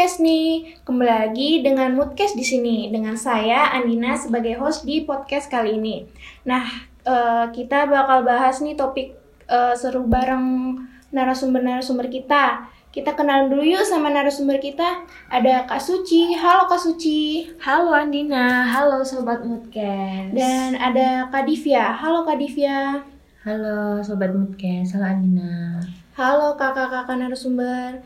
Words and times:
Moodcast 0.00 0.24
nih. 0.24 0.80
Kembali 0.80 1.12
lagi 1.12 1.50
dengan 1.60 1.92
Moodcast 1.92 2.32
di 2.32 2.40
sini 2.40 2.88
dengan 2.88 3.20
saya 3.20 3.68
Andina 3.76 4.16
sebagai 4.16 4.56
host 4.56 4.88
di 4.88 5.04
podcast 5.04 5.52
kali 5.52 5.76
ini. 5.76 6.08
Nah, 6.48 6.64
eh, 7.04 7.44
kita 7.52 7.84
bakal 7.84 8.24
bahas 8.24 8.64
nih 8.64 8.80
topik 8.80 9.12
eh, 9.44 9.76
seru 9.76 10.08
bareng 10.08 10.72
narasumber-narasumber 11.12 12.08
kita. 12.08 12.64
Kita 12.88 13.12
kenalan 13.12 13.52
dulu 13.52 13.60
yuk 13.60 13.84
sama 13.84 14.08
narasumber 14.08 14.56
kita. 14.56 15.04
Ada 15.28 15.68
Kak 15.68 15.84
Suci. 15.84 16.32
Halo 16.32 16.64
Kak 16.64 16.80
Suci. 16.80 17.52
Halo 17.60 17.92
Andina, 17.92 18.72
halo 18.72 19.04
Sobat 19.04 19.44
Moodcast 19.44 20.32
Dan 20.32 20.80
ada 20.80 21.28
Kak 21.28 21.44
Divya. 21.44 21.92
Halo 21.92 22.24
Kak 22.24 22.40
Divya. 22.40 23.04
Halo 23.44 24.00
Sobat 24.00 24.32
Moodcast, 24.32 24.96
halo 24.96 25.12
Andina 25.12 25.84
Halo 26.20 26.52
kakak-kakak 26.52 27.16
narasumber. 27.16 28.04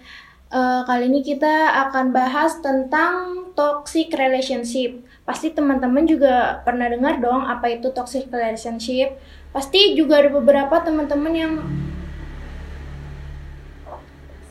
Eh, 0.55 0.83
kali 0.87 1.11
ini 1.11 1.19
kita 1.19 1.83
akan 1.91 2.15
bahas 2.15 2.63
tentang 2.63 3.51
toxic 3.59 4.15
relationship. 4.15 5.03
Pasti 5.27 5.51
teman-teman 5.51 6.07
juga 6.07 6.63
pernah 6.63 6.87
dengar 6.87 7.19
dong 7.19 7.43
apa 7.43 7.75
itu 7.75 7.91
toxic 7.91 8.31
relationship. 8.31 9.19
Pasti 9.51 9.99
juga 9.99 10.23
ada 10.23 10.31
beberapa 10.31 10.79
teman-teman 10.79 11.35
yang 11.35 11.53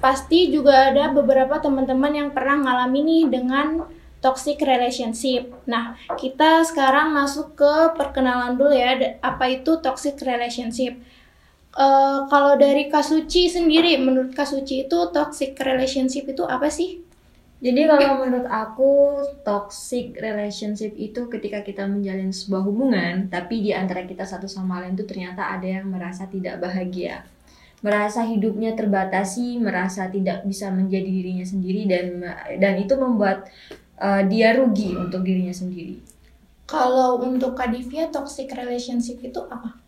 pasti 0.03 0.51
juga 0.51 0.91
ada 0.91 1.07
beberapa 1.15 1.63
teman-teman 1.63 2.11
yang 2.11 2.29
pernah 2.35 2.59
ngalami 2.59 2.99
nih 3.07 3.23
dengan 3.31 3.87
toxic 4.19 4.59
relationship. 4.59 5.55
Nah, 5.63 5.95
kita 6.19 6.67
sekarang 6.67 7.15
masuk 7.15 7.55
ke 7.55 7.95
perkenalan 7.95 8.59
dulu 8.59 8.75
ya, 8.75 9.19
apa 9.23 9.55
itu 9.55 9.79
toxic 9.79 10.19
relationship. 10.19 10.99
Eh, 11.73 12.19
kalau 12.29 12.53
dari 12.53 12.85
Kasuci 12.85 13.49
sendiri, 13.49 13.97
menurut 13.97 14.37
Kasuci 14.37 14.85
itu 14.85 14.97
toxic 15.09 15.57
relationship 15.57 16.29
itu 16.29 16.45
apa 16.45 16.69
sih? 16.69 17.01
Jadi 17.63 17.87
kalau 17.87 18.19
menurut 18.21 18.45
aku 18.45 19.23
toxic 19.41 20.19
relationship 20.19 20.93
itu 20.99 21.31
ketika 21.31 21.63
kita 21.63 21.87
menjalin 21.87 22.35
sebuah 22.35 22.59
hubungan 22.67 23.31
Tapi 23.31 23.63
di 23.63 23.71
antara 23.71 24.03
kita 24.03 24.27
satu 24.27 24.51
sama 24.51 24.83
lain 24.83 24.99
itu 24.99 25.07
ternyata 25.07 25.47
ada 25.47 25.63
yang 25.63 25.87
merasa 25.87 26.27
tidak 26.27 26.59
bahagia 26.59 27.23
Merasa 27.79 28.27
hidupnya 28.27 28.75
terbatasi, 28.75 29.63
merasa 29.63 30.11
tidak 30.11 30.43
bisa 30.43 30.75
menjadi 30.75 31.07
dirinya 31.07 31.47
sendiri 31.47 31.87
Dan 31.87 32.27
dan 32.59 32.73
itu 32.83 32.99
membuat 32.99 33.47
uh, 33.95 34.27
dia 34.27 34.59
rugi 34.59 34.99
untuk 34.99 35.23
dirinya 35.23 35.55
sendiri 35.55 36.03
Kalau 36.67 37.15
untuk 37.23 37.55
Kak 37.55 37.71
Divya, 37.71 38.11
toxic 38.11 38.51
relationship 38.51 39.23
itu 39.23 39.39
apa? 39.47 39.82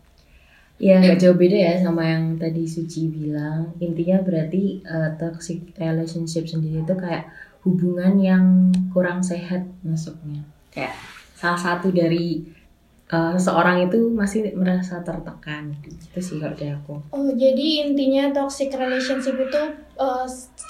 Ya 0.76 1.00
nggak 1.00 1.16
jauh 1.16 1.36
beda 1.36 1.56
ya 1.56 1.74
sama 1.80 2.04
yang 2.04 2.36
tadi 2.36 2.68
Suci 2.68 3.08
bilang. 3.08 3.72
Intinya 3.80 4.20
berarti 4.20 4.84
eh, 4.84 5.10
toxic 5.16 5.72
relationship 5.80 6.44
sendiri 6.44 6.84
itu 6.84 6.94
kayak 6.96 7.32
hubungan 7.64 8.20
yang 8.20 8.44
kurang 8.92 9.24
sehat 9.24 9.64
masuknya. 9.80 10.44
Kayak 10.68 10.92
salah 11.32 11.56
satu 11.56 11.88
dari 11.88 12.44
eh, 13.08 13.34
seseorang 13.40 13.88
itu 13.88 14.12
masih 14.12 14.52
merasa 14.52 15.00
tertekan. 15.00 15.72
Itu 15.80 16.20
sih 16.20 16.36
kalau 16.36 16.52
dari 16.52 16.76
aku. 16.76 17.00
Oh, 17.08 17.32
jadi 17.32 17.88
intinya 17.88 18.36
toxic 18.36 18.68
relationship 18.76 19.32
itu 19.32 19.62
eh, 19.96 20.26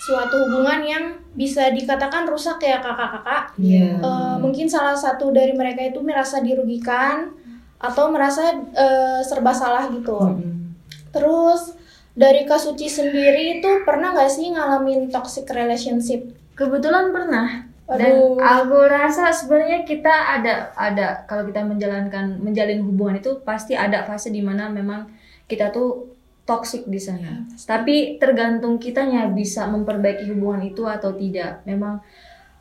suatu 0.06 0.38
hubungan 0.46 0.86
yang 0.86 1.04
bisa 1.34 1.74
dikatakan 1.74 2.30
rusak 2.30 2.62
ya 2.62 2.78
kakak-kakak. 2.78 3.58
Iya. 3.58 3.98
Eh, 3.98 4.36
mungkin 4.38 4.70
salah 4.70 4.94
satu 4.94 5.34
dari 5.34 5.50
mereka 5.50 5.82
itu 5.82 5.98
merasa 5.98 6.38
dirugikan 6.38 7.34
atau 7.76 8.08
merasa 8.08 8.56
eh, 8.56 9.20
serba 9.24 9.52
salah 9.52 9.88
gitu. 9.92 10.16
Mm-mm. 10.16 10.74
Terus 11.12 11.76
dari 12.16 12.48
Kak 12.48 12.60
Suci 12.60 12.88
sendiri 12.88 13.60
itu 13.60 13.84
pernah 13.84 14.16
nggak 14.16 14.32
sih 14.32 14.52
ngalamin 14.52 15.12
toxic 15.12 15.44
relationship? 15.52 16.32
Kebetulan 16.56 17.12
pernah 17.12 17.68
dan 17.86 18.18
Aduh. 18.18 18.42
aku 18.42 18.78
rasa 18.90 19.30
sebenarnya 19.30 19.86
kita 19.86 20.10
ada 20.10 20.74
ada 20.74 21.22
kalau 21.30 21.46
kita 21.46 21.62
menjalankan 21.62 22.42
menjalin 22.42 22.82
hubungan 22.82 23.22
itu 23.22 23.38
pasti 23.46 23.78
ada 23.78 24.02
fase 24.02 24.34
di 24.34 24.42
mana 24.42 24.66
memang 24.66 25.06
kita 25.46 25.70
tuh 25.70 26.18
toxic 26.42 26.82
di 26.90 26.98
sana. 26.98 27.46
Tapi 27.46 28.18
tergantung 28.18 28.82
kitanya 28.82 29.30
bisa 29.30 29.70
memperbaiki 29.70 30.26
hubungan 30.30 30.66
itu 30.66 30.82
atau 30.86 31.14
tidak. 31.14 31.62
Memang 31.62 32.02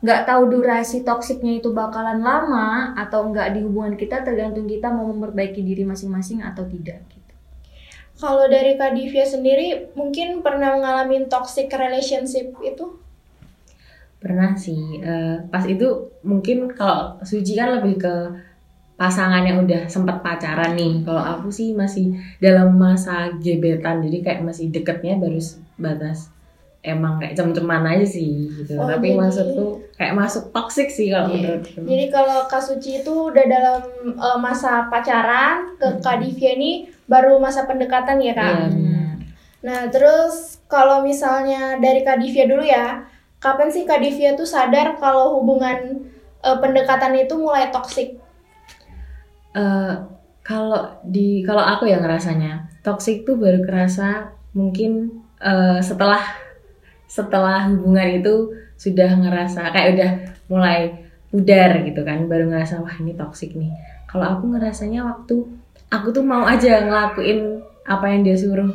nggak 0.04 0.28
tahu 0.28 0.52
durasi 0.52 1.00
toksiknya 1.02 1.64
itu 1.64 1.72
bakalan 1.72 2.20
lama 2.20 2.92
atau 3.00 3.32
nggak 3.32 3.56
di 3.56 3.64
hubungan 3.64 3.96
kita 3.96 4.20
tergantung 4.20 4.68
kita 4.68 4.92
mau 4.92 5.08
memperbaiki 5.08 5.64
diri 5.64 5.88
masing-masing 5.88 6.44
atau 6.44 6.68
tidak. 6.68 7.00
Gitu. 7.08 7.32
Kalau 8.16 8.44
dari 8.48 8.76
Kak 8.76 8.92
Divya 8.92 9.24
sendiri 9.24 9.92
mungkin 9.96 10.44
pernah 10.44 10.76
ngalamin 10.76 11.28
toxic 11.32 11.72
relationship 11.72 12.52
itu? 12.60 13.00
Pernah 14.20 14.56
sih. 14.56 15.00
Eh, 15.00 15.36
pas 15.48 15.64
itu 15.64 16.12
mungkin 16.24 16.72
kalau 16.76 17.16
Suci 17.24 17.56
kan 17.56 17.80
lebih 17.80 18.00
ke 18.00 18.14
pasangan 18.96 19.44
yang 19.44 19.64
udah 19.64 19.88
sempat 19.88 20.20
pacaran 20.20 20.76
nih. 20.76 21.04
Kalau 21.04 21.20
aku 21.20 21.48
sih 21.52 21.72
masih 21.76 22.16
dalam 22.40 22.76
masa 22.76 23.32
gebetan, 23.36 24.00
jadi 24.04 24.18
kayak 24.24 24.44
masih 24.44 24.72
deketnya 24.72 25.20
baru 25.20 25.40
batas 25.76 26.35
emang 26.86 27.18
kayak 27.18 27.34
cem-ceman 27.34 27.82
aja 27.82 28.06
sih 28.06 28.46
gitu. 28.54 28.78
Oh, 28.78 28.86
Tapi 28.86 29.10
jadi- 29.10 29.18
maksudku 29.18 29.64
kayak 29.94 30.14
masuk 30.14 30.54
toxic 30.54 30.86
sih 30.86 31.10
kalau 31.10 31.28
Iya. 31.28 31.34
menurutku. 31.34 31.78
Jadi 31.82 32.04
kalau 32.08 32.38
Kak 32.46 32.62
Suci 32.62 33.02
itu 33.02 33.14
udah 33.28 33.44
dalam 33.44 33.80
eh, 34.06 34.38
masa 34.38 34.86
pacaran, 34.86 35.74
ke 35.74 35.98
Kak 35.98 36.22
Divya 36.22 36.54
ini 36.54 36.70
baru 37.04 37.36
masa 37.36 37.66
pendekatan 37.66 38.18
ya 38.18 38.32
Kak? 38.32 38.46
Iya, 38.46 38.66
benar. 38.70 39.14
Nah 39.66 39.80
terus 39.90 40.62
kalau 40.66 41.02
misalnya 41.02 41.76
dari 41.76 42.00
Kak 42.00 42.18
Divya 42.18 42.46
dulu 42.46 42.62
ya, 42.62 43.02
kapan 43.36 43.66
sih 43.66 43.82
Kak 43.82 43.98
Divya 43.98 44.32
tuh 44.32 44.46
sadar 44.46 44.94
kalau 44.96 45.42
hubungan 45.42 46.06
eh, 46.40 46.58
pendekatan 46.58 47.18
itu 47.18 47.34
mulai 47.34 47.68
toksik? 47.68 48.14
Eh, 49.52 49.94
kalau 50.40 50.86
di 51.02 51.42
kalau 51.42 51.64
aku 51.64 51.88
ya 51.88 51.98
ngerasanya 51.98 52.70
toxic 52.80 53.26
tuh 53.26 53.34
baru 53.34 53.58
kerasa 53.60 54.30
mungkin 54.52 55.10
eh, 55.36 55.80
setelah 55.80 56.22
setelah 57.06 57.70
hubungan 57.70 58.20
itu 58.20 58.52
sudah 58.76 59.16
ngerasa 59.16 59.72
kayak 59.72 59.88
udah 59.96 60.10
mulai 60.52 60.92
pudar 61.32 61.82
gitu 61.82 62.02
kan 62.06 62.26
baru 62.30 62.50
ngerasa 62.50 62.82
wah 62.82 62.94
ini 63.02 63.16
toxic 63.16 63.56
nih 63.56 63.72
kalau 64.06 64.38
aku 64.38 64.54
ngerasanya 64.54 65.02
waktu 65.06 65.42
aku 65.90 66.08
tuh 66.12 66.22
mau 66.26 66.44
aja 66.46 66.82
ngelakuin 66.86 67.62
apa 67.86 68.04
yang 68.10 68.26
dia 68.26 68.36
suruh 68.38 68.70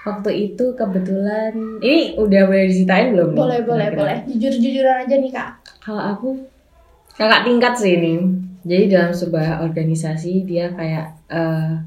waktu 0.00 0.30
itu 0.52 0.64
kebetulan 0.76 1.52
ini 1.80 2.16
udah 2.16 2.42
boleh 2.48 2.64
diceritain 2.72 3.12
belum 3.12 3.36
nih? 3.36 3.40
Boleh 3.40 3.60
boleh 3.64 3.86
Kira-kira? 3.92 4.00
boleh, 4.00 4.18
jujur-jujuran 4.32 4.96
aja 5.04 5.14
nih 5.20 5.32
Kak. 5.32 5.50
Kalau 5.84 6.02
aku 6.16 6.28
kakak 7.16 7.44
tingkat 7.44 7.74
sih 7.76 7.92
ini. 8.00 8.12
Jadi 8.60 8.92
dalam 8.92 9.12
sebuah 9.12 9.64
organisasi 9.64 10.44
dia 10.44 10.72
kayak 10.72 11.16
eh, 11.28 11.80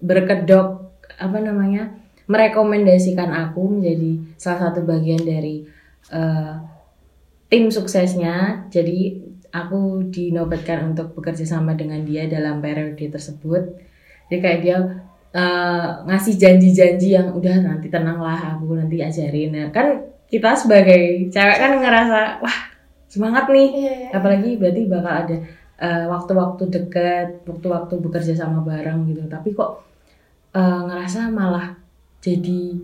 berkedok 0.00 0.92
apa 1.16 1.38
namanya 1.40 1.92
merekomendasikan 2.26 3.30
aku 3.30 3.78
menjadi 3.78 4.20
salah 4.40 4.70
satu 4.70 4.84
bagian 4.84 5.20
dari 5.22 5.64
eh, 6.12 6.54
tim 7.48 7.68
suksesnya. 7.68 8.68
Jadi 8.72 9.20
aku 9.54 10.10
dinobatkan 10.10 10.94
untuk 10.94 11.14
bekerja 11.14 11.46
sama 11.46 11.78
dengan 11.78 12.02
dia 12.02 12.26
dalam 12.26 12.58
periode 12.58 13.06
tersebut. 13.12 13.62
Jadi 14.28 14.38
kayak 14.40 14.60
dia 14.64 14.78
eh, 15.34 15.88
ngasih 16.08 16.34
janji-janji 16.40 17.16
yang 17.16 17.32
udah 17.34 17.60
nanti 17.60 17.92
tenanglah 17.92 18.56
aku 18.56 18.76
nanti 18.76 19.00
ajarin. 19.04 19.50
Nah, 19.52 19.68
kan 19.74 20.14
kita 20.28 20.56
sebagai 20.56 21.30
cewek 21.30 21.58
kan 21.60 21.72
ngerasa 21.78 22.42
wah 22.42 22.58
semangat 23.06 23.46
nih 23.46 23.68
Iya, 23.70 23.92
iya. 23.94 24.08
apalagi 24.10 24.50
berarti 24.58 24.82
bakal 24.90 25.14
ada 25.14 25.36
eh, 25.78 26.04
waktu-waktu 26.10 26.62
dekat 26.74 27.28
waktu-waktu 27.46 27.94
bekerja 28.02 28.34
sama 28.34 28.66
bareng 28.66 29.06
gitu 29.06 29.22
tapi 29.30 29.54
kok 29.54 29.86
eh, 30.50 30.80
ngerasa 30.90 31.30
malah 31.30 31.78
jadi 32.24 32.80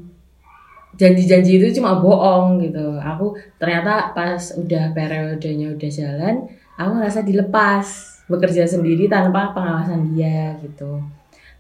janji-janji 1.01 1.57
itu 1.57 1.81
cuma 1.81 1.97
bohong 1.97 2.61
gitu. 2.61 3.01
Aku 3.01 3.33
ternyata 3.57 4.13
pas 4.13 4.53
udah 4.53 4.93
periodenya 4.93 5.73
udah 5.73 5.91
jalan 5.91 6.45
aku 6.77 6.91
ngerasa 7.01 7.21
dilepas 7.25 7.87
bekerja 8.29 8.69
sendiri 8.69 9.09
tanpa 9.09 9.57
pengawasan 9.57 10.13
dia 10.13 10.61
gitu. 10.61 11.01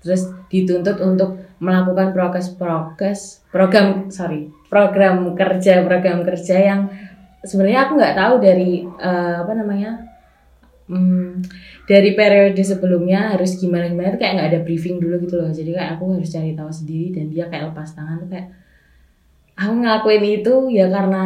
Terus 0.04 0.28
dituntut 0.52 1.00
untuk 1.00 1.40
melakukan 1.60 2.12
prokes-prokes 2.16 3.44
program 3.52 4.08
sorry 4.08 4.48
program 4.72 5.36
kerja 5.36 5.84
program 5.84 6.24
kerja 6.24 6.56
yang 6.56 6.80
sebenarnya 7.44 7.84
aku 7.84 7.92
nggak 8.00 8.16
tahu 8.16 8.34
dari 8.40 8.80
eh, 8.84 9.34
apa 9.44 9.52
namanya 9.52 10.09
hmm, 10.90 11.46
dari 11.86 12.10
periode 12.18 12.58
sebelumnya 12.60 13.34
harus 13.34 13.54
gimana 13.56 13.86
gimana 13.86 14.14
tuh 14.14 14.20
kayak 14.20 14.34
nggak 14.36 14.48
ada 14.50 14.60
briefing 14.66 14.98
dulu 14.98 15.22
gitu 15.22 15.38
loh. 15.38 15.50
Jadi 15.54 15.70
kayak 15.70 15.96
aku 15.96 16.18
harus 16.18 16.28
cari 16.28 16.52
tahu 16.58 16.70
sendiri 16.70 17.14
dan 17.14 17.30
dia 17.30 17.46
kayak 17.46 17.70
lepas 17.70 17.94
tangan 17.94 18.26
tuh 18.26 18.28
kayak 18.28 18.48
aku 19.54 19.72
ngelakuin 19.78 20.24
itu 20.26 20.54
ya 20.74 20.86
karena 20.90 21.22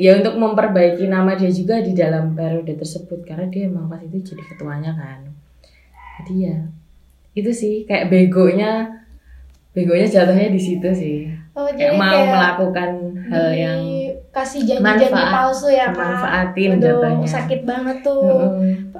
ya 0.00 0.16
untuk 0.16 0.34
memperbaiki 0.38 1.04
nama 1.10 1.34
dia 1.34 1.50
juga 1.50 1.82
di 1.82 1.92
dalam 1.92 2.38
periode 2.38 2.72
tersebut. 2.78 3.26
Karena 3.26 3.50
dia 3.50 3.66
emang 3.66 3.90
pas 3.90 4.00
itu 4.00 4.22
jadi 4.22 4.42
ketuanya 4.54 4.94
kan. 4.94 5.26
Jadi 6.22 6.34
ya 6.46 6.58
itu 7.34 7.50
sih 7.54 7.74
kayak 7.86 8.10
begonya 8.10 9.02
begonya 9.70 10.06
jatuhnya 10.06 10.48
di 10.50 10.60
situ 10.62 10.88
sih. 10.94 11.18
Oh, 11.54 11.66
kayak 11.66 11.98
mau 11.98 12.24
melakukan 12.24 12.90
hal 13.28 13.48
yang 13.52 13.80
kasih 14.30 14.62
janji-janji 14.62 15.24
palsu 15.34 15.68
ya 15.70 15.90
kak. 15.90 15.98
manfaatin 15.98 16.70
Aduh, 16.78 16.82
jatuhnya. 17.02 17.26
sakit 17.26 17.60
banget 17.66 17.98
tuh. 18.06 18.22
Mm-mm. 18.22 18.94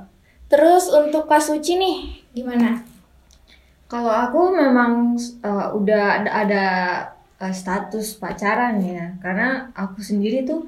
Terus 0.50 0.90
untuk 0.90 1.30
Kak 1.30 1.38
Suci 1.38 1.78
nih 1.78 1.96
gimana? 2.34 2.82
Kalau 3.86 4.10
aku 4.10 4.50
memang 4.54 5.14
uh, 5.46 5.70
udah 5.74 6.22
ada, 6.22 6.30
ada 6.30 6.64
uh, 7.38 7.54
status 7.54 8.18
pacaran 8.18 8.82
ya, 8.82 9.14
karena 9.22 9.70
aku 9.74 10.02
sendiri 10.02 10.42
tuh 10.42 10.66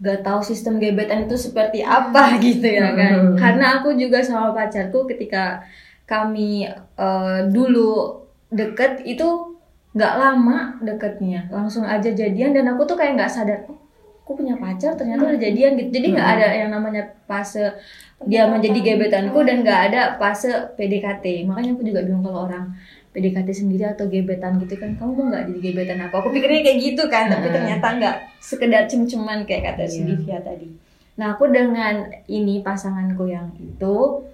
gak 0.00 0.20
tahu 0.20 0.44
sistem 0.44 0.76
gebetan 0.76 1.24
itu 1.24 1.36
seperti 1.40 1.80
apa 1.80 2.34
gitu 2.44 2.64
ya 2.68 2.92
kan. 2.92 3.32
Hmm. 3.32 3.36
Karena 3.40 3.80
aku 3.80 3.96
juga 3.96 4.20
sama 4.20 4.52
pacarku 4.52 5.08
ketika 5.08 5.64
kami 6.04 6.68
uh, 7.00 7.48
dulu 7.48 8.20
deket 8.52 9.00
itu 9.08 9.56
gak 9.96 10.20
lama 10.20 10.76
deketnya, 10.84 11.48
langsung 11.48 11.88
aja 11.88 12.12
jadian 12.12 12.52
dan 12.52 12.68
aku 12.68 12.84
tuh 12.84 12.98
kayak 12.98 13.16
nggak 13.16 13.32
sadar, 13.32 13.60
oh, 13.70 13.78
aku 14.24 14.40
punya 14.40 14.56
pacar 14.56 14.96
ternyata 14.96 15.28
udah 15.28 15.36
jadian 15.36 15.76
gitu. 15.76 16.00
Jadi 16.00 16.06
nggak 16.16 16.24
Hmm. 16.26 16.36
ada 16.40 16.46
yang 16.56 16.70
namanya 16.72 17.12
fase 17.28 17.76
dia 18.24 18.48
menjadi 18.48 18.80
gebetanku 18.80 19.36
dan 19.44 19.60
nggak 19.60 19.80
ada 19.92 20.00
fase 20.16 20.48
PDKT. 20.80 21.44
Makanya 21.44 21.76
aku 21.76 21.84
juga 21.84 22.00
bingung 22.08 22.24
kalau 22.24 22.48
orang 22.48 22.72
PDKT 23.12 23.48
sendiri 23.52 23.84
atau 23.84 24.08
gebetan 24.08 24.56
gitu 24.58 24.74
kan, 24.74 24.96
kamu 24.96 25.10
mau 25.12 25.24
nggak 25.28 25.44
jadi 25.52 25.60
gebetan 25.60 25.98
aku? 26.08 26.14
Aku 26.24 26.28
pikirnya 26.32 26.64
kayak 26.64 26.78
gitu 26.80 27.02
kan, 27.06 27.28
tapi 27.28 27.46
Hmm. 27.46 27.54
ternyata 27.54 27.86
nggak 28.00 28.16
sekedar 28.40 28.82
cem-ceman 28.88 29.44
kayak 29.44 29.76
kata 29.76 29.84
si. 29.86 30.02
Divya 30.02 30.40
tadi. 30.40 30.72
Nah 31.14 31.36
aku 31.36 31.46
dengan 31.52 32.10
ini 32.26 32.64
pasanganku 32.64 33.28
yang 33.28 33.52
itu 33.60 34.24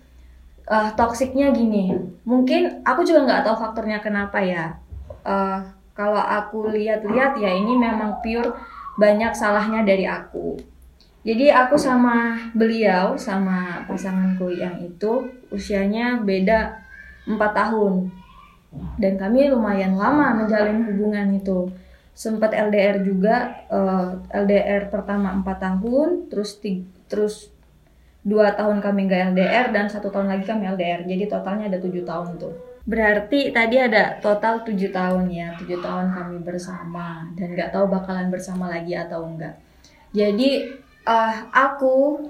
eh 0.64 0.90
toksiknya 0.94 1.50
gini, 1.50 1.90
mungkin 2.22 2.86
aku 2.86 3.02
juga 3.02 3.26
nggak 3.26 3.42
tahu 3.42 3.56
faktornya 3.58 3.98
kenapa 3.98 4.38
ya. 4.38 4.78
Eh 5.26 5.60
kalau 5.92 6.22
aku 6.22 6.70
lihat-lihat 6.70 7.36
ya 7.36 7.50
ini 7.50 7.74
memang 7.74 8.22
pure 8.22 8.54
banyak 9.00 9.32
salahnya 9.32 9.80
dari 9.80 10.04
aku. 10.04 10.60
Jadi 11.24 11.52
aku 11.52 11.76
sama 11.76 12.36
beliau 12.52 13.16
sama 13.16 13.84
pasanganku 13.84 14.52
yang 14.52 14.80
itu 14.80 15.28
usianya 15.52 16.20
beda 16.20 16.80
4 17.24 17.36
tahun. 17.36 18.12
Dan 19.00 19.16
kami 19.16 19.48
lumayan 19.48 19.96
lama 19.96 20.36
menjalin 20.36 20.84
hubungan 20.84 21.32
itu. 21.36 21.72
Sempat 22.12 22.52
LDR 22.52 23.00
juga 23.00 23.64
eh, 23.68 24.10
LDR 24.32 24.92
pertama 24.92 25.32
4 25.40 25.44
tahun, 25.60 26.08
terus 26.28 26.60
terus 27.08 27.48
dua 28.20 28.52
tahun 28.52 28.84
kami 28.84 29.08
nggak 29.08 29.32
LDR 29.32 29.66
dan 29.72 29.88
satu 29.88 30.12
tahun 30.12 30.28
lagi 30.28 30.44
kami 30.44 30.68
LDR. 30.68 31.04
Jadi 31.08 31.24
totalnya 31.28 31.72
ada 31.72 31.80
tujuh 31.80 32.04
tahun 32.04 32.36
tuh. 32.36 32.69
Berarti 32.86 33.52
tadi 33.52 33.76
ada 33.76 34.16
total 34.18 34.64
tujuh 34.64 34.90
tahun 34.94 35.28
ya, 35.28 35.52
tujuh 35.60 35.80
tahun 35.82 36.12
kami 36.12 36.36
bersama 36.46 37.28
dan 37.36 37.52
nggak 37.52 37.72
tahu 37.74 37.86
bakalan 37.90 38.32
bersama 38.32 38.70
lagi 38.70 38.96
atau 38.96 39.26
enggak. 39.26 39.58
Jadi 40.10 40.74
eh 41.06 41.36
aku 41.52 42.24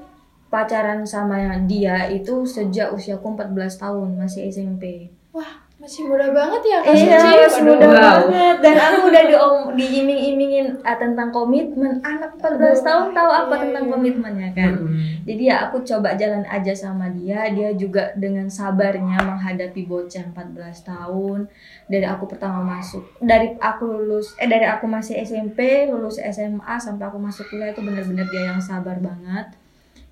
pacaran 0.50 1.06
sama 1.06 1.54
dia 1.64 2.10
itu 2.10 2.42
sejak 2.42 2.90
usiaku 2.90 3.38
14 3.38 3.82
tahun 3.82 4.08
masih 4.18 4.50
SMP. 4.50 5.14
Wah 5.30 5.59
masih 5.80 6.04
muda 6.04 6.28
banget 6.28 6.60
ya 6.62 6.78
Kak 6.84 6.92
Iya, 6.92 7.16
Suci. 7.16 7.36
masih 7.40 7.62
muda 7.64 7.86
Wow. 7.88 7.96
banget 7.96 8.56
dan 8.60 8.74
aku 8.76 8.98
udah 9.08 9.22
diom 9.24 9.56
diiming-imingin 9.72 10.66
ah, 10.84 10.92
tentang 10.94 11.32
komitmen. 11.32 12.04
Anak 12.04 12.36
14 12.36 12.84
tahun 12.84 13.06
tahu 13.10 13.30
apa 13.32 13.54
Iya, 13.56 13.62
tentang 13.64 13.84
iya. 13.88 13.92
komitmennya 13.96 14.48
kan? 14.52 14.72
Mm-mm. 14.76 15.24
Jadi 15.24 15.42
ya 15.48 15.56
aku 15.64 15.80
coba 15.80 16.12
jalan 16.14 16.44
aja 16.44 16.76
sama 16.76 17.08
dia. 17.10 17.48
Dia 17.48 17.72
juga 17.72 18.12
dengan 18.12 18.52
sabarnya 18.52 19.24
menghadapi 19.24 19.88
bocah 19.88 20.24
14 20.28 20.84
tahun. 20.84 21.48
Dari 21.88 22.04
aku 22.04 22.28
pertama 22.28 22.60
masuk, 22.60 23.16
dari 23.18 23.56
aku 23.56 23.88
lulus, 23.88 24.36
eh 24.36 24.46
dari 24.46 24.68
aku 24.68 24.84
masih 24.84 25.16
SMP, 25.16 25.88
lulus 25.88 26.20
SMA 26.20 26.76
sampai 26.76 27.08
aku 27.08 27.16
masuk 27.16 27.48
kuliah 27.48 27.72
itu 27.72 27.80
bener-bener 27.80 28.28
dia 28.28 28.52
yang 28.52 28.60
sabar 28.60 29.00
banget. 29.00 29.56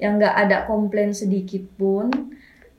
Yang 0.01 0.13
nggak 0.17 0.35
ada 0.49 0.57
komplain 0.65 1.13
sedikit 1.13 1.61
pun. 1.77 2.09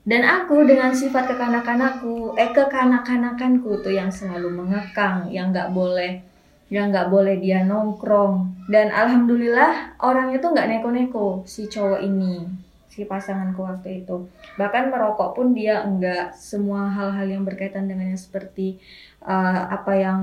Dan 0.00 0.24
aku 0.24 0.64
dengan 0.64 0.96
sifat 0.96 1.28
kekanak-kanakku, 1.34 2.34
eh 2.34 2.50
kekanak-kanakanku 2.50 3.84
tuh 3.84 3.92
yang 3.92 4.08
selalu 4.08 4.48
mengekang, 4.48 5.28
yang 5.28 5.52
nggak 5.52 5.70
boleh 5.70 6.24
yang 6.70 6.94
nggak 6.94 7.10
boleh 7.10 7.34
dia 7.42 7.66
nongkrong. 7.66 8.66
Dan 8.70 8.94
alhamdulillah 8.94 9.98
orangnya 9.98 10.38
tuh 10.38 10.54
nggak 10.54 10.68
neko-neko 10.70 11.42
si 11.42 11.66
cowok 11.66 11.98
ini 12.06 12.46
si 12.86 13.06
pasanganku 13.06 13.66
waktu 13.66 14.06
itu. 14.06 14.30
Bahkan 14.54 14.94
merokok 14.94 15.34
pun 15.34 15.50
dia 15.50 15.82
enggak 15.82 16.34
semua 16.38 16.86
hal-hal 16.90 17.26
yang 17.26 17.42
berkaitan 17.42 17.90
dengannya 17.90 18.14
seperti 18.14 18.78
uh, 19.26 19.66
apa 19.66 19.92
yang 19.98 20.20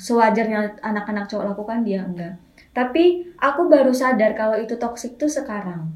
sewajarnya 0.00 0.80
anak-anak 0.80 1.28
cowok 1.28 1.54
lakukan 1.54 1.84
dia 1.84 2.00
enggak 2.02 2.34
tapi 2.70 3.26
aku 3.38 3.66
baru 3.66 3.90
sadar 3.90 4.34
kalau 4.38 4.54
itu 4.58 4.78
toksik 4.78 5.18
tuh 5.18 5.30
sekarang 5.30 5.90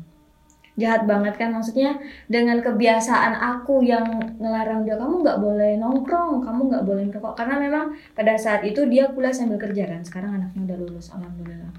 jahat 0.74 1.06
banget 1.06 1.34
kan? 1.38 1.54
Maksudnya 1.54 1.94
dengan 2.26 2.58
kebiasaan 2.58 3.38
aku 3.38 3.86
yang 3.86 4.06
ngelarang 4.38 4.82
dia 4.82 4.98
kamu 4.98 5.22
nggak 5.22 5.38
boleh 5.38 5.72
nongkrong 5.78 6.42
kamu 6.42 6.60
nggak 6.70 6.84
boleh 6.84 7.04
merokok 7.10 7.34
karena 7.38 7.56
memang 7.62 7.86
pada 8.14 8.34
saat 8.34 8.66
itu 8.66 8.82
dia 8.90 9.10
kuliah 9.14 9.34
sambil 9.34 9.58
kerja 9.58 9.86
kan 9.86 10.02
sekarang 10.02 10.34
anaknya 10.34 10.74
udah 10.74 10.78
lulus 10.82 11.14
alhamdulillah. 11.14 11.70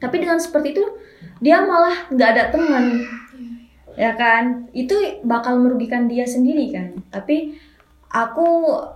Tapi 0.00 0.16
dengan 0.16 0.40
seperti 0.40 0.76
itu 0.76 0.84
dia 1.40 1.64
malah 1.64 2.08
nggak 2.12 2.30
ada 2.36 2.44
teman. 2.52 2.84
Ya 3.98 4.16
kan? 4.16 4.70
Itu 4.72 4.96
bakal 5.24 5.60
merugikan 5.60 6.08
dia 6.08 6.24
sendiri 6.24 6.72
kan? 6.72 7.00
Tapi 7.12 7.56
aku 8.12 8.46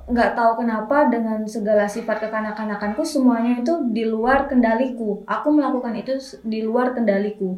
nggak 0.08 0.32
tahu 0.36 0.64
kenapa 0.64 1.08
dengan 1.12 1.44
segala 1.48 1.88
sifat 1.88 2.28
kekanak-kanakanku 2.28 3.04
semuanya 3.04 3.60
itu 3.60 3.72
di 3.88 4.04
luar 4.04 4.48
kendaliku. 4.48 5.24
Aku 5.24 5.48
melakukan 5.52 5.96
itu 5.96 6.16
di 6.44 6.60
luar 6.60 6.92
kendaliku 6.92 7.56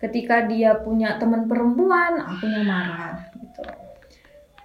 ketika 0.00 0.48
dia 0.48 0.80
punya 0.80 1.20
teman 1.20 1.44
perempuan 1.44 2.16
akunya 2.24 2.64
marah 2.64 3.20
gitu. 3.36 3.62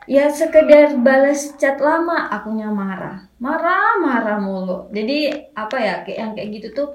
Ya 0.06 0.32
sekedar 0.32 0.96
balas 1.02 1.58
chat 1.60 1.82
lama 1.82 2.32
akunya 2.32 2.72
marah. 2.72 3.28
Marah 3.42 4.00
marah 4.00 4.38
mulu. 4.40 4.88
Jadi 4.96 5.50
apa 5.52 5.78
ya 5.82 5.96
kayak 6.08 6.18
yang 6.18 6.32
kayak 6.38 6.50
gitu 6.62 6.68
tuh 6.72 6.90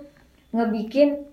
ngebikin 0.56 1.28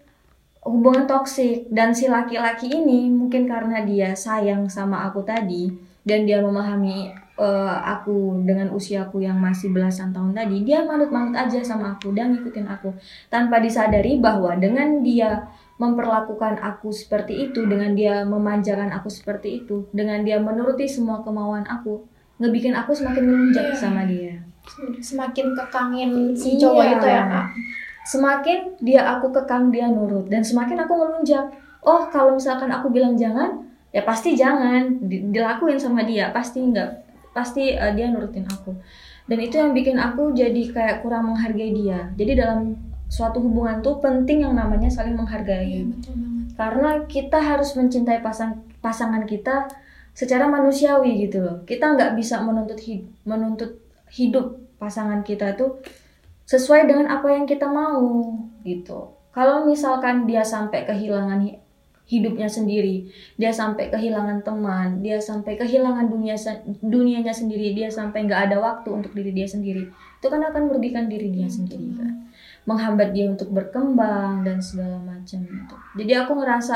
hubungan 0.68 1.08
toksik. 1.08 1.70
Dan 1.72 1.96
si 1.96 2.12
laki-laki 2.12 2.68
ini 2.74 3.08
mungkin 3.08 3.48
karena 3.48 3.86
dia 3.88 4.12
sayang 4.18 4.68
sama 4.68 5.08
aku 5.08 5.24
tadi 5.24 5.72
dan 6.02 6.26
dia 6.26 6.42
memahami 6.42 7.14
eh, 7.38 7.78
aku 7.86 8.42
dengan 8.42 8.74
usiaku 8.74 9.22
yang 9.22 9.38
masih 9.38 9.70
belasan 9.70 10.10
tahun 10.10 10.34
tadi 10.34 10.66
dia 10.66 10.82
manut-manut 10.82 11.38
aja 11.38 11.62
sama 11.62 11.96
aku 11.96 12.12
dan 12.12 12.34
ngikutin 12.34 12.68
aku. 12.68 12.90
Tanpa 13.30 13.62
disadari 13.62 14.18
bahwa 14.18 14.58
dengan 14.58 15.06
dia 15.06 15.46
memperlakukan 15.78 16.58
aku 16.58 16.90
seperti 16.90 17.48
itu 17.48 17.64
dengan 17.64 17.94
dia 17.94 18.22
memanjakan 18.24 18.90
aku 18.92 19.08
seperti 19.08 19.62
itu 19.62 19.86
dengan 19.92 20.22
dia 20.22 20.38
menuruti 20.38 20.86
semua 20.86 21.22
kemauan 21.22 21.64
aku 21.64 22.02
ngebikin 22.38 22.74
aku 22.74 22.92
semakin 22.92 23.24
melunjak 23.24 23.66
Iya. 23.68 23.78
sama 23.78 24.04
dia 24.04 24.36
Semakin 25.00 25.56
kekangin 25.56 26.12
si 26.34 26.54
Iya. 26.54 26.60
cowok 26.60 26.86
itu 26.92 27.08
ya 27.08 27.24
Kak. 27.26 27.46
semakin 28.04 28.58
dia 28.80 29.02
aku 29.08 29.32
kekang 29.32 29.68
dia 29.68 29.88
nurut 29.88 30.28
dan 30.28 30.40
semakin 30.40 30.80
aku 30.80 30.94
melunjak 30.94 31.46
oh 31.82 32.08
kalau 32.08 32.36
misalkan 32.36 32.68
aku 32.68 32.88
bilang 32.88 33.14
jangan 33.14 33.64
ya 33.90 34.02
pasti 34.02 34.32
jangan 34.34 34.98
Di- 35.02 35.28
dilakuin 35.28 35.76
sama 35.76 36.04
dia 36.04 36.32
pasti 36.32 36.60
enggak 36.62 37.04
pasti 37.32 37.70
eh, 37.70 37.92
dia 37.94 38.08
nurutin 38.08 38.44
aku 38.44 38.76
dan 39.26 39.38
itu 39.38 39.56
yang 39.56 39.72
bikin 39.72 39.96
aku 39.96 40.32
jadi 40.32 40.62
kayak 40.68 40.96
kurang 41.00 41.28
menghargai 41.28 41.72
dia 41.72 42.08
jadi 42.14 42.32
dalam 42.38 42.76
suatu 43.08 43.40
hubungan 43.40 43.80
tuh 43.80 43.98
penting 43.98 44.44
yang 44.44 44.54
namanya 44.54 44.88
saling 44.88 45.16
menghargai. 45.16 45.82
Iya 45.82 45.84
betul 45.88 46.14
banget. 46.16 46.36
karena 46.58 46.90
kita 47.06 47.38
harus 47.38 47.70
mencintai 47.74 48.20
pasang 48.20 48.52
pasangan 48.80 49.24
kita 49.24 49.70
secara 50.12 50.46
manusiawi 50.46 51.24
gitu 51.24 51.40
loh. 51.40 51.62
Kita 51.64 51.94
nggak 51.94 52.14
bisa 52.14 52.42
menuntut 52.42 52.80
hid- 52.80 53.06
menuntut 53.24 53.78
hidup 54.10 54.58
pasangan 54.76 55.22
kita 55.22 55.54
tuh 55.54 55.78
sesuai 56.44 56.86
dengan 56.86 57.08
apa 57.08 57.28
yang 57.30 57.46
kita 57.46 57.66
mau 57.66 58.34
gitu. 58.62 59.14
Kalau 59.30 59.64
misalkan 59.64 60.26
dia 60.26 60.42
sampai 60.42 60.84
kehilangan 60.84 61.46
hi- 61.46 61.62
hidupnya 62.08 62.48
sendiri 62.48 63.04
dia 63.36 63.52
sampai 63.52 63.92
kehilangan 63.92 64.40
teman 64.40 65.04
dia 65.04 65.20
sampai 65.20 65.60
kehilangan 65.60 66.08
dunia 66.08 66.40
se- 66.40 66.64
dunianya 66.80 67.36
sendiri 67.36 67.76
dia 67.76 67.92
sampai 67.92 68.24
nggak 68.24 68.48
ada 68.48 68.58
waktu 68.58 68.88
untuk 68.96 69.12
diri 69.12 69.36
dia 69.36 69.44
sendiri 69.44 69.92
itu 69.92 70.26
kan 70.26 70.40
akan 70.40 70.72
merugikan 70.72 71.12
diri 71.12 71.28
dia 71.30 71.52
sendiri 71.52 71.84
kan 71.94 72.27
menghambat 72.68 73.16
dia 73.16 73.32
untuk 73.32 73.56
berkembang 73.56 74.44
dan 74.44 74.60
segala 74.60 75.00
macam 75.00 75.40
gitu. 75.40 75.76
Jadi 75.96 76.12
aku 76.20 76.32
ngerasa 76.36 76.76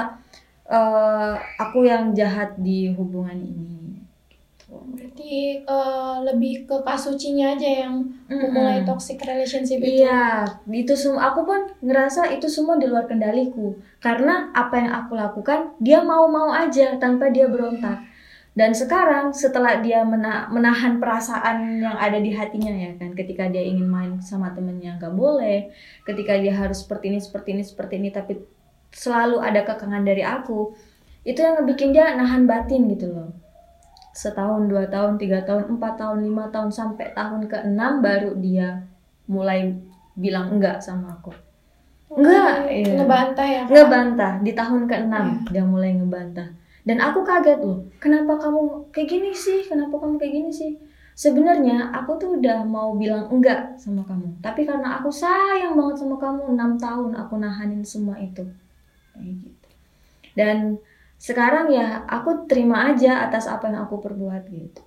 eh, 0.71 1.35
aku 1.59 1.83
yang 1.83 2.15
jahat 2.15 2.55
di 2.55 2.95
hubungan 2.95 3.35
ini. 3.35 3.99
Gitu. 4.31 4.71
Berarti 4.71 5.35
eh, 5.67 6.15
lebih 6.23 6.63
ke 6.63 6.75
Kak 6.79 6.95
Sucinya 6.95 7.51
aja 7.51 7.85
yang 7.85 8.07
memulai 8.31 8.87
toxic 8.87 9.19
relationship 9.19 9.83
itu. 9.83 10.07
Iya, 10.07 10.47
itu 10.71 10.95
semua 10.95 11.35
aku 11.35 11.43
pun 11.43 11.59
ngerasa 11.83 12.31
itu 12.31 12.47
semua 12.47 12.79
di 12.79 12.87
luar 12.87 13.11
kendaliku. 13.11 13.75
Karena 13.99 14.47
apa 14.55 14.79
yang 14.79 14.91
aku 14.95 15.19
lakukan, 15.19 15.75
dia 15.83 15.99
mau-mau 15.99 16.55
aja 16.55 16.95
tanpa 16.97 17.27
dia 17.29 17.51
berontak. 17.51 18.10
Dan 18.51 18.75
sekarang 18.75 19.31
setelah 19.31 19.79
dia 19.79 20.03
mena- 20.03 20.51
menahan 20.51 20.99
perasaan 20.99 21.79
yang 21.79 21.95
ada 21.95 22.19
di 22.19 22.35
hatinya 22.35 22.71
ya 22.75 22.91
kan 22.99 23.15
ketika 23.15 23.47
dia 23.47 23.63
ingin 23.63 23.87
main 23.87 24.19
sama 24.19 24.51
temennya 24.51 24.99
nggak 24.99 25.15
boleh 25.15 25.71
ketika 26.03 26.35
dia 26.35 26.51
harus 26.51 26.83
seperti 26.83 27.15
ini 27.15 27.19
seperti 27.23 27.49
ini 27.55 27.63
seperti 27.63 27.93
ini 27.95 28.09
tapi 28.11 28.33
selalu 28.91 29.39
ada 29.39 29.63
kekangan 29.63 30.03
dari 30.03 30.19
aku 30.19 30.75
itu 31.21 31.39
yang 31.39 31.63
bikin 31.63 31.93
dia 31.93 32.17
nahan 32.17 32.49
batin 32.49 32.89
gitu 32.89 33.13
loh. 33.13 33.29
Setahun 34.11 34.67
dua 34.67 34.89
tahun 34.89 35.15
tiga 35.21 35.45
tahun 35.45 35.77
empat 35.77 35.93
tahun 36.01 36.25
lima 36.25 36.49
tahun 36.49 36.73
sampai 36.73 37.13
tahun 37.15 37.47
ke 37.47 37.57
enam 37.71 38.01
baru 38.01 38.35
dia 38.35 38.83
mulai 39.29 39.71
bilang 40.17 40.57
enggak 40.57 40.81
sama 40.83 41.15
aku. 41.21 41.31
Enggak, 42.11 42.67
iya. 42.67 42.99
ngebantah 42.99 43.47
ya 43.47 43.61
ngebantah. 43.71 44.33
Di 44.43 44.51
tahun 44.51 44.83
ke-6 44.83 45.15
dia 45.47 45.63
mulai 45.63 45.95
ngebantah 45.95 46.60
dan 46.81 46.97
aku 46.97 47.21
kaget 47.21 47.61
loh 47.61 47.85
kenapa 48.01 48.41
kamu 48.41 48.89
kayak 48.89 49.09
gini 49.09 49.31
sih? 49.31 49.61
Kenapa 49.69 50.01
kamu 50.01 50.17
kayak 50.17 50.33
gini 50.33 50.51
sih? 50.51 50.71
Sebenarnya 51.13 51.93
aku 51.93 52.17
tuh 52.17 52.29
udah 52.41 52.65
mau 52.65 52.97
bilang 52.97 53.29
enggak 53.29 53.77
sama 53.77 54.01
kamu. 54.01 54.41
Tapi 54.41 54.65
karena 54.65 54.97
aku 54.97 55.13
sayang 55.13 55.77
banget 55.77 56.01
sama 56.01 56.17
kamu 56.17 56.57
enam 56.57 56.81
tahun 56.81 57.13
aku 57.13 57.37
nahanin 57.37 57.85
semua 57.85 58.17
itu. 58.17 58.41
Kayak 59.13 59.33
gitu. 59.45 59.67
Dan 60.33 60.57
sekarang 61.21 61.69
ya 61.69 62.01
aku 62.09 62.49
terima 62.49 62.89
aja 62.89 63.29
atas 63.29 63.45
apa 63.45 63.69
yang 63.69 63.85
aku 63.85 64.01
perbuat 64.01 64.49
gitu. 64.49 64.81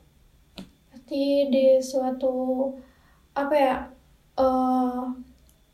Berarti 0.90 1.24
di 1.54 1.78
suatu 1.78 2.66
apa 3.38 3.54
ya 3.54 3.74
eh 4.34 5.02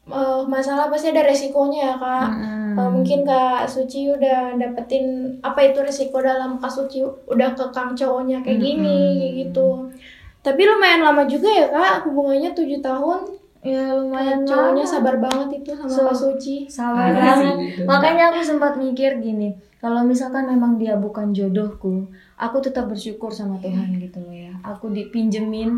eh, 0.07 0.43
masalah 0.45 0.87
pasti 0.87 1.09
ada 1.09 1.23
resikonya 1.23 1.81
ya 1.85 1.97
kak. 1.97 2.29
Mm-mm. 2.31 2.59
Eh, 2.73 2.89
mungkin 2.89 3.19
kak 3.23 3.67
Suci 3.67 4.09
udah 4.09 4.55
dapetin 4.55 5.05
apa 5.41 5.61
itu 5.65 5.79
resiko 5.79 6.19
dalam 6.19 6.57
kak 6.57 6.69
Suci 6.69 7.01
udah 7.27 7.53
kekang 7.53 7.93
cowoknya 7.93 8.41
kayak 8.41 8.59
gini 8.59 8.97
kayak 9.17 9.35
gitu. 9.43 9.91
Tapi 10.41 10.63
lumayan 10.63 11.03
lama 11.03 11.25
juga 11.25 11.47
ya 11.47 11.67
kak 11.69 12.07
hubungannya 12.07 12.51
7 12.51 12.81
tahun. 12.81 13.21
ya 13.61 13.93
lumayan 13.93 14.41
Cowoknya 14.43 14.83
lama. 14.83 14.89
sabar 14.91 15.15
banget 15.21 15.61
itu 15.61 15.71
sama 15.75 15.93
So- 15.93 16.07
kak 16.07 16.17
Suci. 16.17 16.57
sabar 16.67 17.13
Parah 17.13 17.21
banget 17.37 17.37
sih 17.37 17.53
itu. 17.71 17.83
makanya 17.85 18.25
aku 18.27 18.41
sempat 18.43 18.73
mikir 18.75 19.21
gini 19.21 19.53
kalau 19.77 20.01
misalkan 20.03 20.49
memang 20.49 20.77
dia 20.77 20.97
bukan 20.97 21.29
jodohku 21.31 22.09
aku 22.35 22.57
tetap 22.59 22.89
bersyukur 22.89 23.29
sama 23.29 23.61
Tuhan 23.61 24.01
gitu 24.01 24.17
loh 24.19 24.33
ya 24.33 24.57
aku 24.63 24.89
dipinjemin 24.89 25.77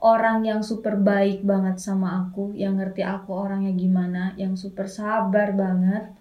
orang 0.00 0.44
yang 0.44 0.60
super 0.60 0.96
baik 1.00 1.40
banget 1.40 1.80
sama 1.80 2.28
aku 2.28 2.52
yang 2.52 2.76
ngerti 2.76 3.00
aku 3.00 3.32
orangnya 3.32 3.72
gimana 3.72 4.36
yang 4.36 4.52
super 4.56 4.88
sabar 4.88 5.56
banget. 5.56 6.12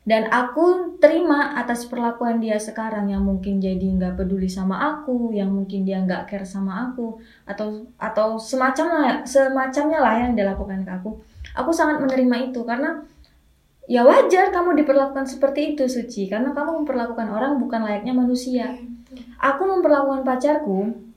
Dan 0.00 0.26
aku 0.32 0.96
terima 0.96 1.54
atas 1.60 1.84
perlakuan 1.84 2.40
dia 2.40 2.56
sekarang 2.56 3.12
yang 3.12 3.20
mungkin 3.20 3.60
jadi 3.60 3.84
nggak 3.84 4.16
peduli 4.16 4.48
sama 4.48 4.80
aku 4.80 5.30
yang 5.30 5.52
mungkin 5.52 5.84
dia 5.84 6.00
nggak 6.02 6.26
care 6.26 6.48
sama 6.48 6.88
aku 6.88 7.20
atau 7.44 7.84
atau 8.00 8.40
semacamnya 8.40 9.22
semacamnya 9.28 10.00
lah 10.00 10.24
yang 10.24 10.32
dia 10.32 10.50
lakukan 10.50 10.82
ke 10.82 10.90
aku. 10.90 11.20
Aku 11.54 11.70
sangat 11.70 12.00
menerima 12.00 12.50
itu 12.50 12.64
karena 12.64 13.04
ya 13.86 14.02
wajar 14.02 14.50
kamu 14.50 14.82
diperlakukan 14.82 15.28
seperti 15.28 15.76
itu 15.76 15.84
Suci. 15.86 16.26
Karena 16.32 16.56
kamu 16.56 16.82
memperlakukan 16.82 17.28
orang 17.30 17.60
bukan 17.60 17.84
layaknya 17.84 18.16
manusia. 18.16 18.72
Aku 19.38 19.62
memperlakukan 19.68 20.24
pacarku 20.24 21.09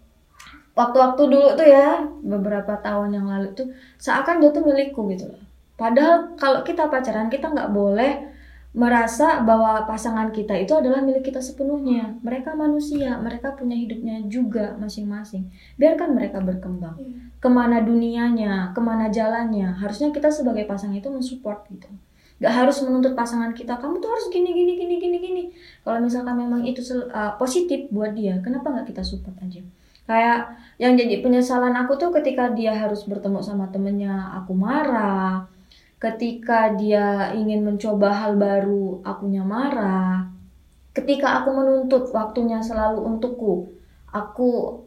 waktu-waktu 0.74 1.22
dulu 1.30 1.48
tuh 1.54 1.68
ya 1.70 2.02
beberapa 2.26 2.74
tahun 2.82 3.14
yang 3.14 3.28
lalu 3.30 3.54
tuh 3.54 3.68
seakan 4.02 4.42
dia 4.42 4.50
tuh 4.50 4.66
milikku 4.66 5.06
gitu 5.14 5.30
loh. 5.30 5.42
Padahal 5.78 6.34
kalau 6.38 6.62
kita 6.66 6.90
pacaran 6.90 7.30
kita 7.30 7.50
nggak 7.50 7.70
boleh 7.74 8.34
merasa 8.74 9.46
bahwa 9.46 9.86
pasangan 9.86 10.34
kita 10.34 10.58
itu 10.58 10.74
adalah 10.74 11.06
milik 11.06 11.30
kita 11.30 11.38
sepenuhnya. 11.38 12.18
Mereka 12.26 12.58
manusia 12.58 13.22
mereka 13.22 13.54
punya 13.54 13.78
hidupnya 13.78 14.26
juga 14.26 14.74
masing-masing. 14.82 15.46
Biarkan 15.78 16.18
mereka 16.18 16.42
berkembang. 16.42 16.98
Ke 17.38 17.50
mana 17.54 17.86
dunianya 17.86 18.74
ke 18.74 18.82
mana 18.82 19.14
jalannya 19.14 19.78
harusnya 19.78 20.10
kita 20.10 20.34
sebagai 20.34 20.66
pasangan 20.66 20.98
itu 20.98 21.10
mensupport 21.14 21.62
gitu. 21.70 21.90
Gak 22.42 22.50
harus 22.50 22.82
menuntut 22.82 23.14
pasangan 23.14 23.54
kita 23.54 23.78
kamu 23.78 24.02
tuh 24.02 24.10
harus 24.10 24.26
gini 24.34 24.50
gini 24.50 24.74
gini 24.74 24.96
gini 24.98 25.18
gini. 25.22 25.44
Kalau 25.86 26.02
misalkan 26.02 26.34
memang 26.34 26.66
itu 26.66 26.82
uh, 27.14 27.38
positif 27.38 27.94
buat 27.94 28.18
dia 28.18 28.42
kenapa 28.42 28.74
nggak 28.74 28.90
kita 28.90 29.06
support 29.06 29.38
aja 29.46 29.62
kayak 30.04 30.60
yang 30.82 31.00
jadi 31.00 31.24
penyesalan 31.24 31.74
aku 31.80 31.96
tuh 31.96 32.12
ketika 32.12 32.52
dia 32.52 32.76
harus 32.76 33.08
bertemu 33.08 33.40
sama 33.40 33.72
temennya 33.72 34.36
aku 34.44 34.52
marah. 34.58 35.48
Ketika 36.02 36.76
dia 36.76 37.32
ingin 37.32 37.64
mencoba 37.64 38.12
hal 38.12 38.36
baru 38.36 39.00
akunya 39.08 39.48
marah. 39.48 40.28
Ketika 40.92 41.42
aku 41.42 41.50
menuntut 41.56 42.12
waktunya 42.12 42.60
selalu 42.60 43.02
untukku 43.02 43.72
aku 44.14 44.78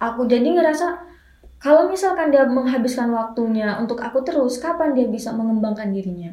aku 0.00 0.20
jadi 0.24 0.56
ngerasa 0.56 1.12
kalau 1.60 1.92
misalkan 1.92 2.32
dia 2.32 2.48
menghabiskan 2.48 3.12
waktunya 3.12 3.76
untuk 3.76 4.00
aku 4.00 4.24
terus 4.24 4.56
kapan 4.56 4.96
dia 4.96 5.04
bisa 5.04 5.28
mengembangkan 5.36 5.92
dirinya? 5.92 6.32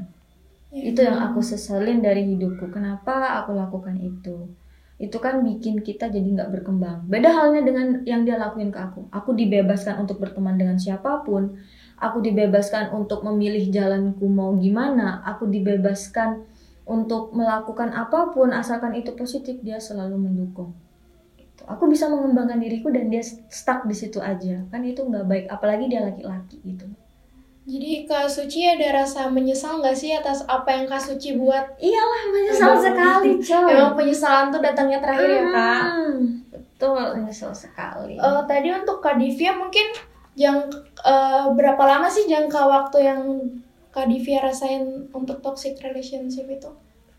Itu 0.71 1.03
yang 1.03 1.19
aku 1.19 1.43
seselin 1.43 1.99
dari 1.99 2.23
hidupku. 2.23 2.71
Kenapa 2.71 3.43
aku 3.43 3.51
lakukan 3.51 3.99
itu 3.99 4.47
itu 4.97 5.17
kan 5.21 5.45
bikin 5.45 5.85
kita 5.85 6.09
jadi 6.09 6.25
nggak 6.25 6.49
berkembang. 6.57 7.05
Beda 7.05 7.29
halnya 7.29 7.61
dengan 7.61 8.01
yang 8.01 8.25
dia 8.25 8.41
lakuin 8.41 8.73
ke 8.73 8.79
aku. 8.81 9.05
Aku 9.13 9.37
dibebaskan 9.37 10.01
untuk 10.01 10.17
berteman 10.17 10.57
dengan 10.57 10.81
siapa 10.81 11.21
pun. 11.21 11.61
Aku 12.01 12.21
dibebaskan 12.21 12.93
untuk 12.97 13.21
memilih 13.21 13.69
jalanku 13.69 14.25
mau 14.25 14.57
gimana. 14.57 15.21
Aku 15.21 15.45
dibebaskan 15.45 16.49
untuk 16.89 17.29
melakukan 17.37 17.93
apa 17.93 18.33
pun 18.33 18.49
asalkan 18.49 18.97
itu 18.97 19.13
positif 19.13 19.61
dia 19.61 19.77
selalu 19.77 20.17
mendukung. 20.17 20.73
Gitu. 21.37 21.61
aku 21.69 21.89
bisa 21.89 22.09
mengembangkan 22.09 22.57
diriku 22.57 22.89
dan 22.89 23.13
dia 23.13 23.21
stuck 23.53 23.85
di 23.85 23.93
situ 23.93 24.17
aja. 24.17 24.65
Kan 24.73 24.81
itu 24.81 25.05
nggak 25.05 25.25
baik. 25.29 25.45
Apalagi 25.53 25.93
dia 25.93 26.01
laki-laki 26.01 26.57
gitu 26.65 26.89
Jadi 27.67 28.07
Kak 28.07 28.31
Suci 28.31 28.63
ada 28.63 29.03
rasa 29.03 29.27
menyesal 29.27 29.83
nggak 29.83 29.91
sih 29.91 30.15
atas 30.15 30.47
apa 30.47 30.71
yang 30.71 30.87
Kak 30.87 31.03
Suci 31.03 31.35
buat? 31.35 31.75
iyalah 31.77 32.21
menyesal 32.31 32.73
sekali 32.79 33.29
coy 33.37 33.67
Emang 33.69 33.93
penyesalan 33.93 34.47
tuh 34.47 34.63
datangnya 34.63 35.03
terakhir 35.03 35.27
ya 35.29 35.43
Kak? 35.51 35.81
Hmm, 35.83 36.17
betul 36.47 36.95
menyesal 37.19 37.51
sekali 37.51 38.15
Eh, 38.15 38.41
tadi 38.47 38.71
untuk 38.71 39.03
Kak 39.03 39.19
Divya 39.19 39.51
mungkin 39.53 39.83
yang 40.39 40.63
eh, 41.03 41.45
berapa 41.51 41.83
lama 41.83 42.07
sih 42.07 42.23
jangka 42.25 42.61
waktu 42.63 42.97
yang 43.03 43.21
Kak 43.91 44.07
Divya 44.07 44.47
rasain 44.47 45.11
untuk 45.11 45.43
toxic 45.43 45.75
relationship 45.83 46.47
itu? 46.47 46.71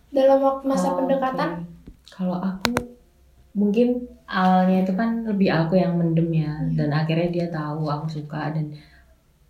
Dalam 0.08 0.40
waktu 0.40 0.64
masa 0.64 0.96
Oh, 0.96 1.04
pendekatan? 1.04 1.60
oke. 1.60 1.68
Kalau 2.08 2.40
aku 2.40 2.72
mungkin 3.52 4.00
awalnya 4.24 4.80
itu 4.80 4.96
kan 4.96 5.28
lebih 5.28 5.52
aku 5.52 5.76
yang 5.76 5.92
mendem 5.92 6.32
ya 6.32 6.56
dan 6.72 6.88
akhirnya 6.88 7.28
dia 7.28 7.46
tahu 7.52 7.84
aku 7.84 8.08
suka 8.08 8.56
dan 8.56 8.72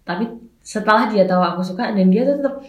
tapi 0.02 0.26
setelah 0.68 1.08
dia 1.08 1.25
tahu 1.25 1.40
aku 1.40 1.64
suka 1.64 1.96
dan 1.96 2.12
dia 2.12 2.28
tetap 2.28 2.60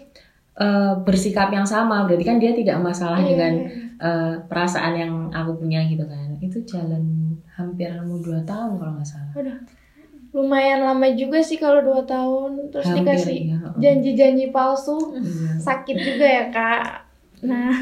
eh, 0.55 0.93
bersikap 1.03 1.51
yang 1.51 1.67
sama 1.67 2.07
berarti 2.07 2.23
kan 2.23 2.39
dia 2.39 2.55
tidak 2.55 2.79
masalah 2.79 3.19
Iya, 3.19 3.27
dengan 3.35 3.53
eh, 3.99 4.33
perasaan 4.47 4.93
yang 4.95 5.13
aku 5.35 5.59
punya 5.59 5.83
gitu 5.83 6.07
kan 6.07 6.31
itu 6.39 6.63
jalan 6.63 7.35
hampir 7.51 7.91
mau 8.07 8.15
dua 8.23 8.39
tahun 8.47 8.79
kalau 8.79 8.93
nggak 8.95 9.03
salah 9.03 9.35
Lumayan 10.29 10.85
lama 10.85 11.09
juga 11.17 11.41
sih 11.41 11.57
kalau 11.57 11.81
dua 11.81 12.05
tahun 12.05 12.69
terus 12.69 12.85
hampir 12.85 13.17
dikasih 13.17 13.39
ya 13.49 13.57
janji-janji 13.81 14.53
palsu. 14.53 15.17
Iya. 15.17 15.57
sakit 15.57 15.97
juga 15.97 16.27
ya 16.29 16.45
kak. 16.53 16.85
Nah, 17.49 17.73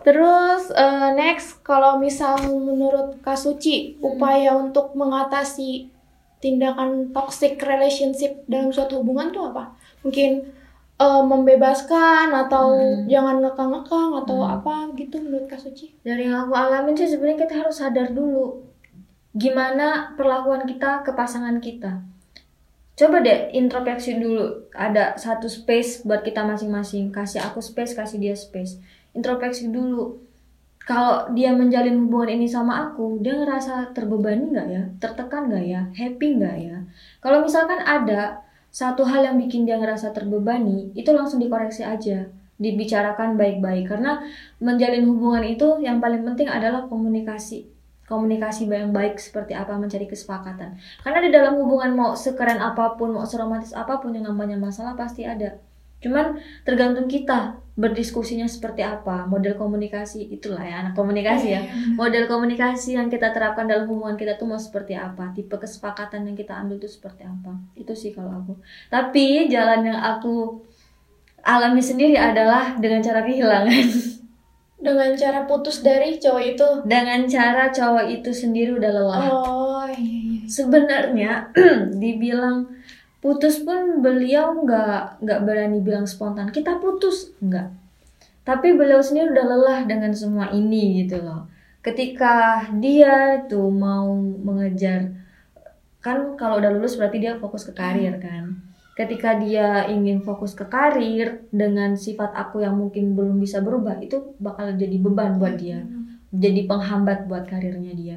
terus 0.00 0.72
eh, 0.72 1.10
next 1.12 1.60
kalau 1.60 2.00
misal 2.00 2.40
menurut 2.48 3.20
Kak 3.20 3.36
Suci 3.36 4.00
upaya 4.00 4.56
untuk 4.56 4.96
mengatasi 4.96 5.92
tindakan 6.42 7.14
toxic 7.14 7.62
relationship 7.62 8.42
dalam 8.50 8.74
suatu 8.74 9.00
hubungan 9.00 9.30
tuh 9.30 9.54
apa? 9.54 9.78
Mungkin 10.02 10.30
eh, 10.98 11.22
membebaskan 11.22 12.34
atau 12.34 12.74
jangan 13.06 13.38
ngekang-ngekang 13.38 14.10
atau 14.26 14.38
apa 14.42 14.90
gitu 14.98 15.22
menurut 15.22 15.46
Kak 15.46 15.62
Suci? 15.62 15.94
dari 16.02 16.26
yang 16.26 16.50
aku 16.50 16.52
alamin 16.58 16.98
sih 16.98 17.06
sebenarnya 17.06 17.46
kita 17.46 17.54
harus 17.62 17.78
sadar 17.78 18.10
dulu 18.10 18.66
gimana 19.32 20.12
perlakuan 20.18 20.68
kita 20.68 21.00
ke 21.06 21.14
pasangan 21.16 21.56
kita. 21.62 22.04
Coba 22.92 23.24
deh 23.24 23.48
introspeksi 23.56 24.20
dulu 24.20 24.68
ada 24.76 25.16
satu 25.16 25.48
space 25.48 26.04
buat 26.04 26.20
kita 26.20 26.44
masing-masing. 26.44 27.08
Kasih 27.08 27.40
aku 27.40 27.64
space 27.64 27.96
kasih 27.96 28.20
dia 28.20 28.36
space. 28.36 28.76
Introspeksi 29.16 29.72
dulu 29.72 30.20
kalau 30.82 31.30
dia 31.30 31.54
menjalin 31.54 31.94
hubungan 32.06 32.34
ini 32.34 32.46
sama 32.50 32.90
aku 32.90 33.22
dia 33.22 33.38
ngerasa 33.38 33.94
terbebani 33.94 34.50
nggak 34.50 34.68
ya? 34.68 34.82
Tertekan 34.98 35.46
nggak 35.46 35.64
ya? 35.64 35.80
Happy 35.94 36.26
nggak 36.42 36.56
ya? 36.58 36.76
Kalau 37.22 37.38
misalkan 37.46 37.78
ada 37.86 38.42
satu 38.74 39.06
hal 39.06 39.22
yang 39.22 39.36
bikin 39.38 39.62
dia 39.62 39.78
ngerasa 39.78 40.10
terbebani 40.10 40.90
itu 40.98 41.14
langsung 41.14 41.38
dikoreksi 41.38 41.86
aja. 41.86 42.26
Dibicarakan 42.58 43.38
baik-baik. 43.38 43.94
Karena 43.94 44.26
menjalin 44.58 45.06
hubungan 45.06 45.46
itu 45.46 45.78
yang 45.78 46.02
paling 46.02 46.26
penting 46.26 46.50
adalah 46.50 46.90
komunikasi. 46.90 47.70
Komunikasi 48.10 48.66
yang 48.66 48.90
baik 48.90 49.22
seperti 49.22 49.54
apa 49.54 49.78
mencari 49.78 50.10
kesepakatan. 50.10 50.74
Karena 51.06 51.18
di 51.22 51.30
dalam 51.30 51.62
hubungan 51.62 51.94
mau 51.94 52.10
sekeren 52.18 52.58
apa 52.58 52.98
pun 52.98 53.14
mau 53.14 53.22
seromantis 53.22 53.70
apa 53.70 54.02
pun 54.02 54.18
yang 54.18 54.26
namanya 54.26 54.58
masalah 54.58 54.98
pasti 54.98 55.22
ada. 55.22 55.62
Cuman 56.02 56.42
tergantung 56.66 57.06
kita 57.06 57.61
berdiskusinya 57.72 58.44
seperti 58.44 58.84
apa? 58.84 59.24
Model 59.24 59.56
komunikasi 59.56 60.28
itulah 60.28 60.60
ya 60.60 60.84
anak 60.84 60.92
komunikasi 60.92 61.48
ya. 61.56 61.62
Model 61.96 62.28
komunikasi 62.28 63.00
yang 63.00 63.08
kita 63.08 63.32
terapkan 63.32 63.64
dalam 63.64 63.88
hubungan 63.88 64.20
kita 64.20 64.36
tuh 64.36 64.44
mau 64.44 64.60
seperti 64.60 64.92
apa? 64.92 65.32
Tipe 65.32 65.56
kesepakatan 65.56 66.28
yang 66.28 66.36
kita 66.36 66.52
ambil 66.52 66.76
tuh 66.76 66.92
seperti 66.92 67.24
apa? 67.24 67.56
Itu 67.72 67.96
sih 67.96 68.12
kalau 68.12 68.44
aku. 68.44 68.60
Tapi 68.92 69.48
jalan 69.48 69.88
yang 69.88 70.00
aku 70.04 70.60
alami 71.40 71.80
sendiri 71.80 72.14
adalah 72.20 72.76
dengan 72.76 73.00
cara 73.00 73.24
kehilangan. 73.24 73.84
Dengan 74.82 75.14
cara 75.14 75.46
putus 75.46 75.78
dari 75.78 76.18
cowok 76.18 76.42
itu? 76.42 76.68
Dengan 76.90 77.22
cara 77.30 77.70
cowok 77.70 78.02
itu 78.18 78.34
sendiri 78.34 78.74
udah 78.74 78.90
lelah. 78.90 79.30
Oh 79.30 79.86
iya, 79.86 80.42
iya. 80.42 80.42
sebenarnya 80.50 81.54
dibilang 82.02 82.66
putus 83.22 83.62
pun 83.62 84.02
beliau 84.02 84.66
nggak 84.66 85.22
nggak 85.22 85.40
berani 85.46 85.78
bilang 85.78 86.10
spontan 86.10 86.50
kita 86.50 86.82
putus. 86.82 87.30
Nggak. 87.38 87.70
Tapi 88.42 88.74
beliau 88.74 88.98
sendiri 88.98 89.30
udah 89.30 89.46
lelah 89.46 89.80
dengan 89.86 90.10
semua 90.10 90.50
ini 90.50 91.06
gitu 91.06 91.22
loh. 91.22 91.46
Ketika 91.86 92.66
dia 92.82 93.46
tuh 93.46 93.70
mau 93.70 94.10
mengejar 94.18 95.14
kan 96.02 96.34
kalau 96.34 96.58
udah 96.58 96.74
lulus 96.74 96.98
berarti 96.98 97.22
dia 97.22 97.38
fokus 97.38 97.62
ke 97.62 97.72
karir 97.72 98.18
kan. 98.18 98.58
Ketika 98.98 99.38
dia 99.38 99.86
ingin 99.88 100.20
fokus 100.26 100.52
ke 100.52 100.66
karir 100.66 101.46
dengan 101.48 101.94
sifat 101.94 102.34
aku 102.34 102.60
yang 102.60 102.76
mungkin 102.76 103.14
belum 103.14 103.38
bisa 103.38 103.62
berubah 103.62 104.02
itu 104.02 104.34
bakal 104.42 104.74
jadi 104.74 104.98
beban 104.98 105.38
buat 105.38 105.56
dia. 105.56 105.86
Jadi 106.34 106.66
penghambat 106.66 107.30
buat 107.30 107.46
karirnya 107.46 107.94
dia. 107.94 108.16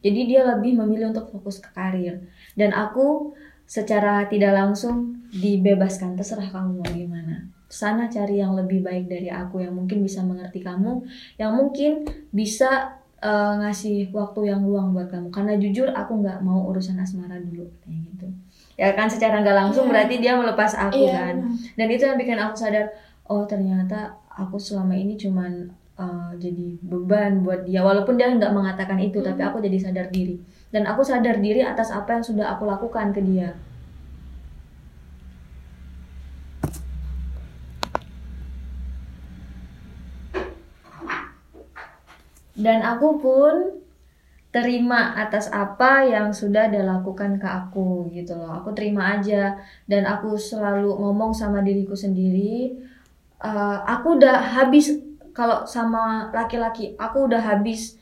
Jadi 0.00 0.20
dia 0.26 0.48
lebih 0.48 0.80
memilih 0.80 1.12
untuk 1.12 1.28
fokus 1.28 1.60
ke 1.60 1.70
karir. 1.76 2.24
Dan 2.56 2.72
aku 2.72 3.36
secara 3.66 4.30
tidak 4.30 4.54
langsung 4.54 5.26
dibebaskan 5.34 6.14
terserah 6.14 6.48
kamu 6.48 6.80
mau 6.80 6.88
gimana 6.90 7.50
sana 7.66 8.06
cari 8.06 8.38
yang 8.38 8.54
lebih 8.54 8.86
baik 8.86 9.10
dari 9.10 9.26
aku 9.26 9.58
yang 9.58 9.74
mungkin 9.74 10.06
bisa 10.06 10.22
mengerti 10.22 10.62
kamu 10.62 11.02
yang 11.34 11.50
mungkin 11.58 12.06
bisa 12.30 13.02
uh, 13.18 13.58
ngasih 13.58 14.14
waktu 14.14 14.54
yang 14.54 14.62
luang 14.62 14.94
buat 14.94 15.10
kamu 15.10 15.34
karena 15.34 15.58
jujur 15.58 15.90
aku 15.90 16.22
nggak 16.22 16.46
mau 16.46 16.62
urusan 16.70 16.94
asmara 17.02 17.42
dulu 17.42 17.66
kayak 17.82 17.98
gitu 18.14 18.26
ya 18.78 18.94
kan 18.94 19.10
secara 19.10 19.42
nggak 19.42 19.56
langsung 19.56 19.90
yeah. 19.90 19.92
berarti 19.92 20.14
dia 20.22 20.32
melepas 20.38 20.72
aku 20.78 21.10
yeah. 21.10 21.18
kan 21.18 21.36
dan 21.74 21.88
itu 21.90 22.02
yang 22.06 22.18
bikin 22.20 22.38
aku 22.38 22.54
sadar 22.54 22.94
oh 23.26 23.42
ternyata 23.48 24.14
aku 24.30 24.60
selama 24.62 24.94
ini 24.94 25.18
cuman 25.18 25.66
uh, 25.98 26.30
jadi 26.38 26.78
beban 26.84 27.42
buat 27.42 27.66
dia 27.66 27.82
walaupun 27.82 28.14
dia 28.14 28.30
nggak 28.30 28.52
mengatakan 28.52 29.00
itu 29.02 29.18
mm. 29.18 29.26
tapi 29.26 29.42
aku 29.42 29.58
jadi 29.64 29.78
sadar 29.80 30.06
diri 30.12 30.38
dan 30.74 30.84
aku 30.86 31.02
sadar 31.06 31.38
diri 31.38 31.62
atas 31.62 31.94
apa 31.94 32.18
yang 32.18 32.24
sudah 32.24 32.46
aku 32.54 32.64
lakukan 32.66 33.14
ke 33.14 33.20
dia. 33.22 33.54
Dan 42.56 42.80
aku 42.80 43.20
pun 43.20 43.54
terima 44.48 45.12
atas 45.12 45.52
apa 45.52 46.08
yang 46.08 46.32
sudah 46.32 46.72
dilakukan 46.72 47.36
ke 47.36 47.44
aku 47.44 48.08
gitu 48.16 48.32
loh. 48.32 48.48
Aku 48.58 48.72
terima 48.72 49.20
aja. 49.20 49.60
Dan 49.84 50.08
aku 50.08 50.40
selalu 50.40 50.88
ngomong 50.88 51.36
sama 51.36 51.60
diriku 51.60 51.92
sendiri 51.92 52.72
uh, 53.42 53.78
aku 53.84 54.16
udah 54.16 54.36
habis 54.40 54.96
kalau 55.36 55.68
sama 55.68 56.32
laki-laki 56.32 56.96
aku 56.96 57.28
udah 57.28 57.42
habis 57.42 58.00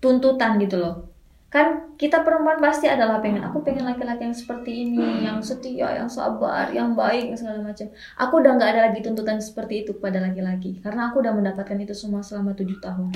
tuntutan 0.00 0.56
gitu 0.60 0.80
loh 0.80 1.13
kan 1.54 1.94
kita 1.94 2.26
perempuan 2.26 2.58
pasti 2.58 2.90
adalah 2.90 3.22
pengen 3.22 3.46
aku 3.46 3.62
pengen 3.62 3.86
laki-laki 3.86 4.26
yang 4.26 4.34
seperti 4.34 4.90
ini 4.90 5.22
yang 5.22 5.38
setia 5.38 6.02
yang 6.02 6.10
sabar 6.10 6.66
yang 6.74 6.98
baik 6.98 7.30
segala 7.38 7.62
macam. 7.62 7.86
Aku 8.18 8.42
udah 8.42 8.58
nggak 8.58 8.70
ada 8.74 8.80
lagi 8.90 9.06
tuntutan 9.06 9.38
seperti 9.38 9.86
itu 9.86 9.94
pada 10.02 10.18
laki-laki 10.18 10.82
karena 10.82 11.14
aku 11.14 11.22
udah 11.22 11.30
mendapatkan 11.30 11.78
itu 11.78 11.94
semua 11.94 12.26
selama 12.26 12.58
tujuh 12.58 12.82
tahun. 12.82 13.14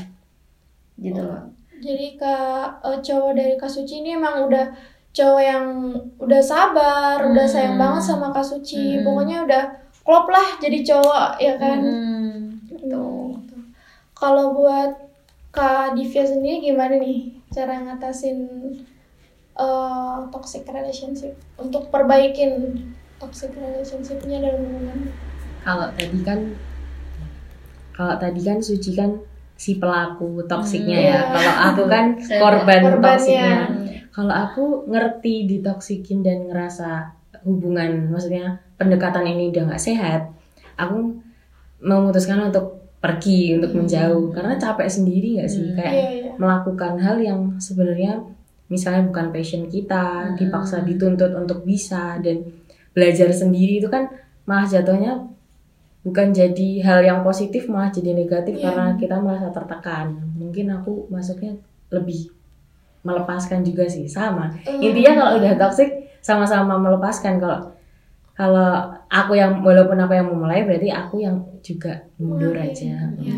Gitu 1.03 1.19
loh. 1.19 1.51
Jadi 1.83 2.15
kak 2.15 2.79
uh, 2.87 3.03
cowok 3.03 3.33
dari 3.35 3.59
Kasuci 3.59 4.07
ini 4.07 4.15
emang 4.15 4.47
udah 4.47 4.71
cowok 5.11 5.43
yang 5.43 5.65
udah 6.23 6.43
sabar 6.43 7.19
hmm. 7.19 7.35
udah 7.35 7.47
sayang 7.51 7.75
banget 7.75 8.07
sama 8.07 8.31
Kasuci 8.31 9.03
hmm. 9.03 9.03
pokoknya 9.03 9.37
udah 9.51 9.65
klop 10.07 10.31
lah 10.31 10.63
jadi 10.63 10.79
cowok 10.87 11.43
ya 11.43 11.55
kan? 11.59 11.79
Hmm. 11.83 12.63
gitu. 12.71 13.35
kalau 14.15 14.55
buat 14.55 14.95
kak 15.51 15.99
Divya 15.99 16.23
sendiri 16.23 16.71
gimana 16.71 17.03
nih 17.03 17.38
cara 17.59 17.75
ngatasin 17.83 18.39
uh, 19.59 20.31
toxic 20.31 20.63
relationship 20.71 21.35
untuk 21.59 21.91
perbaikin 21.91 22.79
toxic 23.19 23.51
relationshipnya 23.59 24.39
dalam 24.47 24.63
hubungan 24.63 25.11
kalau 25.67 25.91
tadi 25.99 26.19
kan 26.23 26.41
kalau 27.99 28.15
tadi 28.15 28.41
kan 28.47 28.63
Suci 28.63 28.95
kan 28.95 29.19
si 29.59 29.83
pelaku 29.83 30.47
toksiknya 30.47 30.99
hmm, 31.03 31.09
ya. 31.11 31.13
Yeah. 31.13 31.23
Kalau 31.35 31.55
aku 31.67 31.83
kan 31.91 32.05
korban 32.43 32.81
toksiknya. 33.03 33.57
Kalau 34.15 34.35
aku 34.35 34.65
ngerti 34.87 35.51
ditoksikin 35.51 36.23
dan 36.23 36.47
ngerasa 36.47 37.11
hubungan, 37.43 38.11
maksudnya 38.11 38.63
pendekatan 38.79 39.27
ini 39.27 39.51
udah 39.51 39.71
nggak 39.71 39.83
sehat, 39.83 40.31
aku 40.79 41.23
memutuskan 41.83 42.51
untuk 42.51 42.79
pergi 42.99 43.55
untuk 43.59 43.75
hmm. 43.75 43.79
menjauh 43.83 44.27
karena 44.35 44.59
capek 44.59 44.91
sendiri 44.91 45.39
nggak 45.39 45.51
sih 45.51 45.71
hmm. 45.71 45.77
kayak 45.79 45.95
yeah, 45.95 46.11
yeah. 46.27 46.28
Melakukan 46.39 46.97
hal 47.03 47.19
yang 47.19 47.59
sebenarnya 47.59 48.23
misalnya 48.71 49.09
bukan 49.09 49.33
passion 49.33 49.67
kita 49.67 50.33
hmm. 50.33 50.37
dipaksa 50.39 50.85
dituntut 50.85 51.33
untuk 51.35 51.65
bisa 51.65 52.21
dan 52.21 52.47
belajar 52.93 53.33
sendiri 53.33 53.81
itu 53.81 53.89
kan 53.89 54.09
malah 54.45 54.65
jatuhnya 54.65 55.29
bukan 56.05 56.33
jadi 56.33 56.69
hal 56.85 57.01
yang 57.05 57.21
positif 57.21 57.69
malah 57.69 57.93
jadi 57.93 58.17
negatif 58.17 58.57
yeah. 58.57 58.71
karena 58.71 58.97
kita 58.97 59.21
merasa 59.21 59.53
tertekan 59.53 60.17
mungkin 60.37 60.73
aku 60.73 61.11
masuknya 61.13 61.59
lebih 61.93 62.33
melepaskan 63.03 63.65
juga 63.65 63.89
sih 63.89 64.09
sama 64.09 64.53
mm. 64.65 64.81
intinya 64.81 65.13
kalau 65.17 65.33
udah 65.43 65.53
toxic 65.57 65.91
sama-sama 66.21 66.77
melepaskan 66.77 67.41
kalau 67.41 67.73
kalau 68.39 68.95
aku 69.11 69.35
yang 69.35 69.59
walaupun 69.65 69.99
aku 69.99 70.13
yang 70.15 70.29
memulai 70.31 70.63
berarti 70.63 70.89
aku 70.95 71.25
yang 71.25 71.43
juga 71.59 72.07
mundur 72.23 72.55
aja 72.55 72.95
ya. 72.95 72.99
aja 73.03 73.35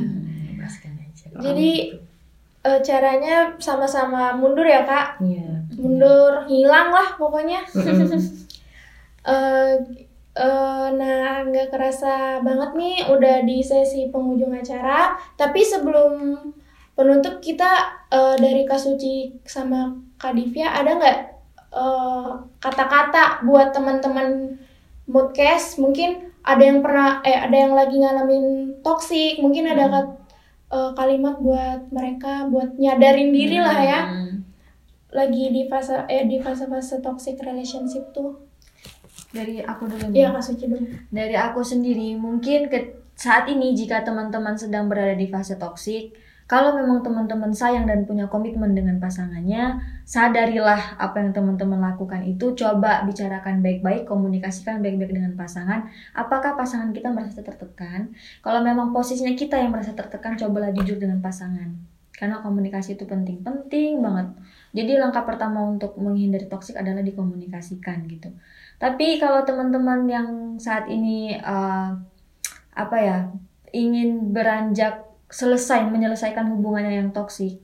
jadi 1.40 1.70
uh, 2.64 2.80
caranya 2.82 3.54
sama-sama 3.58 4.34
mundur 4.34 4.66
ya 4.66 4.82
kak. 4.84 5.20
Iya 5.22 5.60
mundur 5.80 6.44
hilang 6.46 6.92
lah 6.92 7.16
pokoknya. 7.16 7.64
Uh, 7.72 8.14
uh, 10.36 10.86
nah 10.94 11.40
nggak 11.48 11.72
kerasa 11.72 12.44
banget 12.44 12.70
nih 12.76 12.96
udah 13.08 13.36
di 13.48 13.64
sesi 13.64 14.12
penghujung 14.12 14.52
acara. 14.52 15.16
Tapi 15.34 15.64
sebelum 15.64 16.36
penutup 16.92 17.40
kita 17.40 18.04
uh, 18.12 18.36
dari 18.36 18.68
Kasuci 18.68 19.40
sama 19.48 19.96
Kak 20.20 20.36
Divya 20.36 20.68
ada 20.76 21.00
nggak 21.00 21.18
kata-kata 22.60 23.24
uh, 23.40 23.46
buat 23.46 23.70
teman-teman 23.70 24.58
moodcast 25.06 25.78
mungkin 25.78 26.34
ada 26.42 26.62
yang 26.66 26.82
pernah 26.82 27.22
eh 27.22 27.38
ada 27.38 27.54
yang 27.54 27.78
lagi 27.78 27.94
ngalamin 27.94 28.74
toxic 28.82 29.38
mungkin 29.38 29.70
ada 29.70 29.86
hmm. 29.86 29.94
Uh, 30.70 30.90
kalimat 30.94 31.36
buat 31.42 31.90
mereka 31.90 32.48
buat 32.48 32.78
nyadarin 32.78 33.30
diri 33.34 33.58
lah 33.60 33.78
ya. 33.82 34.00
Hmm. 34.06 34.28
lagi 35.10 35.50
di 35.50 35.66
fase 35.66 36.06
eh 36.06 36.22
di 36.22 36.38
fase-fase 36.38 37.02
toxic 37.02 37.42
relationship 37.42 38.14
tuh. 38.14 38.46
Dari 39.34 39.58
aku 39.58 39.90
dulu 39.90 40.14
Iya 40.14 40.30
kasih 40.30 40.70
dulu. 40.70 40.86
Dari 41.10 41.34
aku 41.34 41.66
sendiri 41.66 42.14
mungkin 42.14 42.70
ke 42.70 43.02
saat 43.18 43.50
ini 43.50 43.74
jika 43.74 44.06
teman-teman 44.06 44.54
sedang 44.54 44.86
berada 44.86 45.18
di 45.18 45.26
fase 45.26 45.58
toxic 45.58 46.14
kalau 46.50 46.74
memang 46.74 46.98
teman-teman 47.06 47.54
sayang 47.54 47.86
dan 47.86 48.02
punya 48.10 48.26
komitmen 48.26 48.74
dengan 48.74 48.98
pasangannya, 48.98 49.78
sadarilah 50.02 50.98
apa 50.98 51.22
yang 51.22 51.30
teman-teman 51.30 51.78
lakukan 51.78 52.26
itu, 52.26 52.58
coba 52.58 53.06
bicarakan 53.06 53.62
baik-baik, 53.62 54.02
komunikasikan 54.02 54.82
baik-baik 54.82 55.14
dengan 55.14 55.38
pasangan. 55.38 55.86
Apakah 56.10 56.58
pasangan 56.58 56.90
kita 56.90 57.14
merasa 57.14 57.46
tertekan? 57.46 58.10
Kalau 58.42 58.66
memang 58.66 58.90
posisinya 58.90 59.38
kita 59.38 59.62
yang 59.62 59.70
merasa 59.70 59.94
tertekan, 59.94 60.34
cobalah 60.34 60.74
jujur 60.74 60.98
dengan 60.98 61.22
pasangan. 61.22 61.70
Karena 62.18 62.42
komunikasi 62.42 62.98
itu 62.98 63.06
penting, 63.06 63.46
penting 63.46 64.02
banget. 64.02 64.34
Jadi 64.74 64.98
langkah 64.98 65.22
pertama 65.22 65.62
untuk 65.62 65.94
menghindari 66.02 66.50
toksik 66.50 66.74
adalah 66.74 67.06
dikomunikasikan 67.06 68.10
gitu. 68.10 68.34
Tapi 68.82 69.22
kalau 69.22 69.46
teman-teman 69.46 70.02
yang 70.10 70.28
saat 70.58 70.90
ini 70.90 71.38
uh, 71.38 71.94
apa 72.74 72.96
ya 72.98 73.18
ingin 73.70 74.34
beranjak 74.34 75.09
selesai 75.30 75.86
menyelesaikan 75.88 76.50
hubungannya 76.50 77.00
yang 77.06 77.10
toksik 77.14 77.62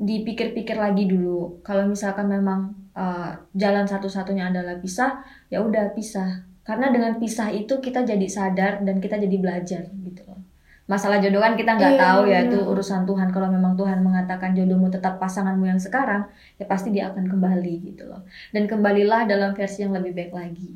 dipikir-pikir 0.00 0.74
lagi 0.80 1.04
dulu. 1.06 1.60
Kalau 1.60 1.86
misalkan 1.86 2.26
memang 2.26 2.74
uh, 2.96 3.36
jalan 3.52 3.84
satu-satunya 3.84 4.50
adalah 4.50 4.80
pisah 4.80 5.22
ya 5.52 5.60
udah 5.60 5.92
pisah. 5.92 6.48
Karena 6.62 6.94
dengan 6.94 7.18
pisah 7.18 7.50
itu 7.52 7.82
kita 7.82 8.06
jadi 8.06 8.26
sadar 8.26 8.86
dan 8.86 9.02
kita 9.02 9.18
jadi 9.18 9.36
belajar 9.36 9.82
gitu 10.02 10.22
loh. 10.26 10.40
Masalah 10.86 11.22
jodoh 11.22 11.42
kan 11.42 11.54
kita 11.54 11.78
nggak 11.78 11.94
iya, 11.94 12.02
tahu 12.02 12.20
ya 12.26 12.38
itu 12.46 12.58
urusan 12.58 13.02
Tuhan. 13.06 13.28
Kalau 13.30 13.50
memang 13.50 13.74
Tuhan 13.78 14.02
mengatakan 14.02 14.54
jodohmu 14.54 14.90
tetap 14.90 15.18
pasanganmu 15.18 15.66
yang 15.68 15.78
sekarang 15.78 16.26
ya 16.58 16.66
pasti 16.66 16.94
dia 16.94 17.10
akan 17.10 17.28
kembali 17.28 17.74
gitu 17.92 18.06
loh. 18.06 18.26
Dan 18.54 18.66
kembalilah 18.70 19.26
dalam 19.26 19.54
versi 19.54 19.84
yang 19.86 19.94
lebih 19.94 20.14
baik 20.14 20.32
lagi. 20.34 20.74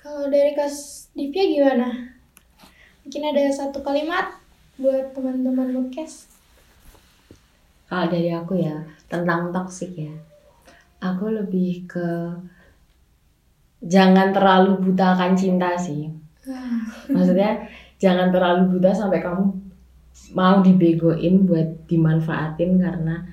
Kalau 0.00 0.30
dari 0.30 0.54
kas 0.54 1.08
Divya 1.18 1.44
gimana? 1.50 1.88
Mungkin 3.02 3.22
ada 3.26 3.42
satu 3.50 3.82
kalimat 3.82 4.45
buat 4.76 5.16
teman-teman 5.16 5.72
podcast. 5.72 6.28
Kalau 7.88 8.12
dari 8.12 8.28
aku 8.28 8.60
ya 8.60 8.76
tentang 9.08 9.48
toxic 9.48 9.96
ya, 9.96 10.12
aku 11.00 11.32
lebih 11.32 11.88
ke 11.88 12.08
jangan 13.80 14.36
terlalu 14.36 14.76
buta 14.84 15.16
akan 15.16 15.32
cinta 15.32 15.72
sih. 15.80 16.12
Maksudnya 17.08 17.64
jangan 17.96 18.28
terlalu 18.28 18.76
buta 18.76 18.92
sampai 18.92 19.24
kamu 19.24 19.48
mau 20.36 20.60
dibegoin 20.60 21.48
buat 21.48 21.88
dimanfaatin 21.88 22.76
karena 22.76 23.24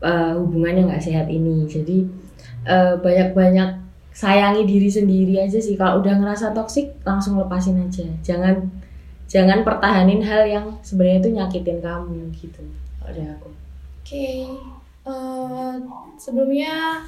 uh, 0.00 0.40
hubungan 0.40 0.80
yang 0.80 0.86
nggak 0.88 1.04
sehat 1.04 1.28
ini. 1.28 1.68
Jadi 1.68 2.08
uh, 2.64 2.96
banyak-banyak 2.96 3.76
sayangi 4.16 4.64
diri 4.64 4.88
sendiri 4.88 5.34
aja 5.36 5.60
sih. 5.60 5.76
Kalau 5.76 6.00
udah 6.00 6.16
ngerasa 6.16 6.56
toxic 6.56 6.96
langsung 7.04 7.36
lepasin 7.36 7.82
aja. 7.82 8.08
Jangan 8.24 8.88
jangan 9.30 9.62
pertahanin 9.62 10.20
hal 10.26 10.42
yang 10.42 10.66
sebenarnya 10.82 11.18
itu 11.22 11.30
nyakitin 11.38 11.78
kamu 11.78 12.34
gitu. 12.34 12.60
Kalau 12.98 13.14
dari 13.14 13.30
aku. 13.30 13.48
Oke, 14.02 14.30
uh, 15.06 15.78
sebelumnya 16.18 17.06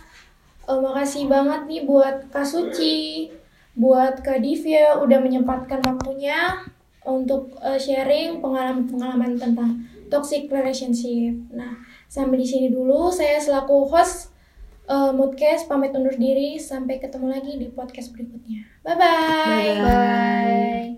uh, 0.71 0.79
makasih 0.79 1.27
banget 1.27 1.67
nih 1.67 1.83
buat 1.83 2.31
Kak 2.31 2.47
Suci, 2.47 3.27
buat 3.75 4.23
Kak 4.23 4.39
Divya 4.39 5.03
udah 5.03 5.19
menyempatkan 5.19 5.83
waktunya 5.83 6.63
untuk 7.03 7.59
uh, 7.59 7.75
sharing 7.75 8.39
pengalaman-pengalaman 8.39 9.35
tentang 9.35 9.83
toxic 10.07 10.47
relationship. 10.47 11.35
Nah, 11.51 11.83
sampai 12.07 12.39
di 12.39 12.47
sini 12.47 12.67
dulu 12.71 13.11
saya 13.11 13.43
selaku 13.43 13.91
host 13.91 14.31
uh, 14.87 15.11
Moodcast 15.11 15.67
pamit 15.67 15.91
undur 15.91 16.15
diri 16.15 16.55
sampai 16.61 17.03
ketemu 17.03 17.27
lagi 17.35 17.53
di 17.59 17.67
podcast 17.75 18.15
berikutnya. 18.15 18.63
Bye 18.87 18.95
bye. 18.95 19.03
Bye. 19.03 19.83
Bye. 19.83 20.92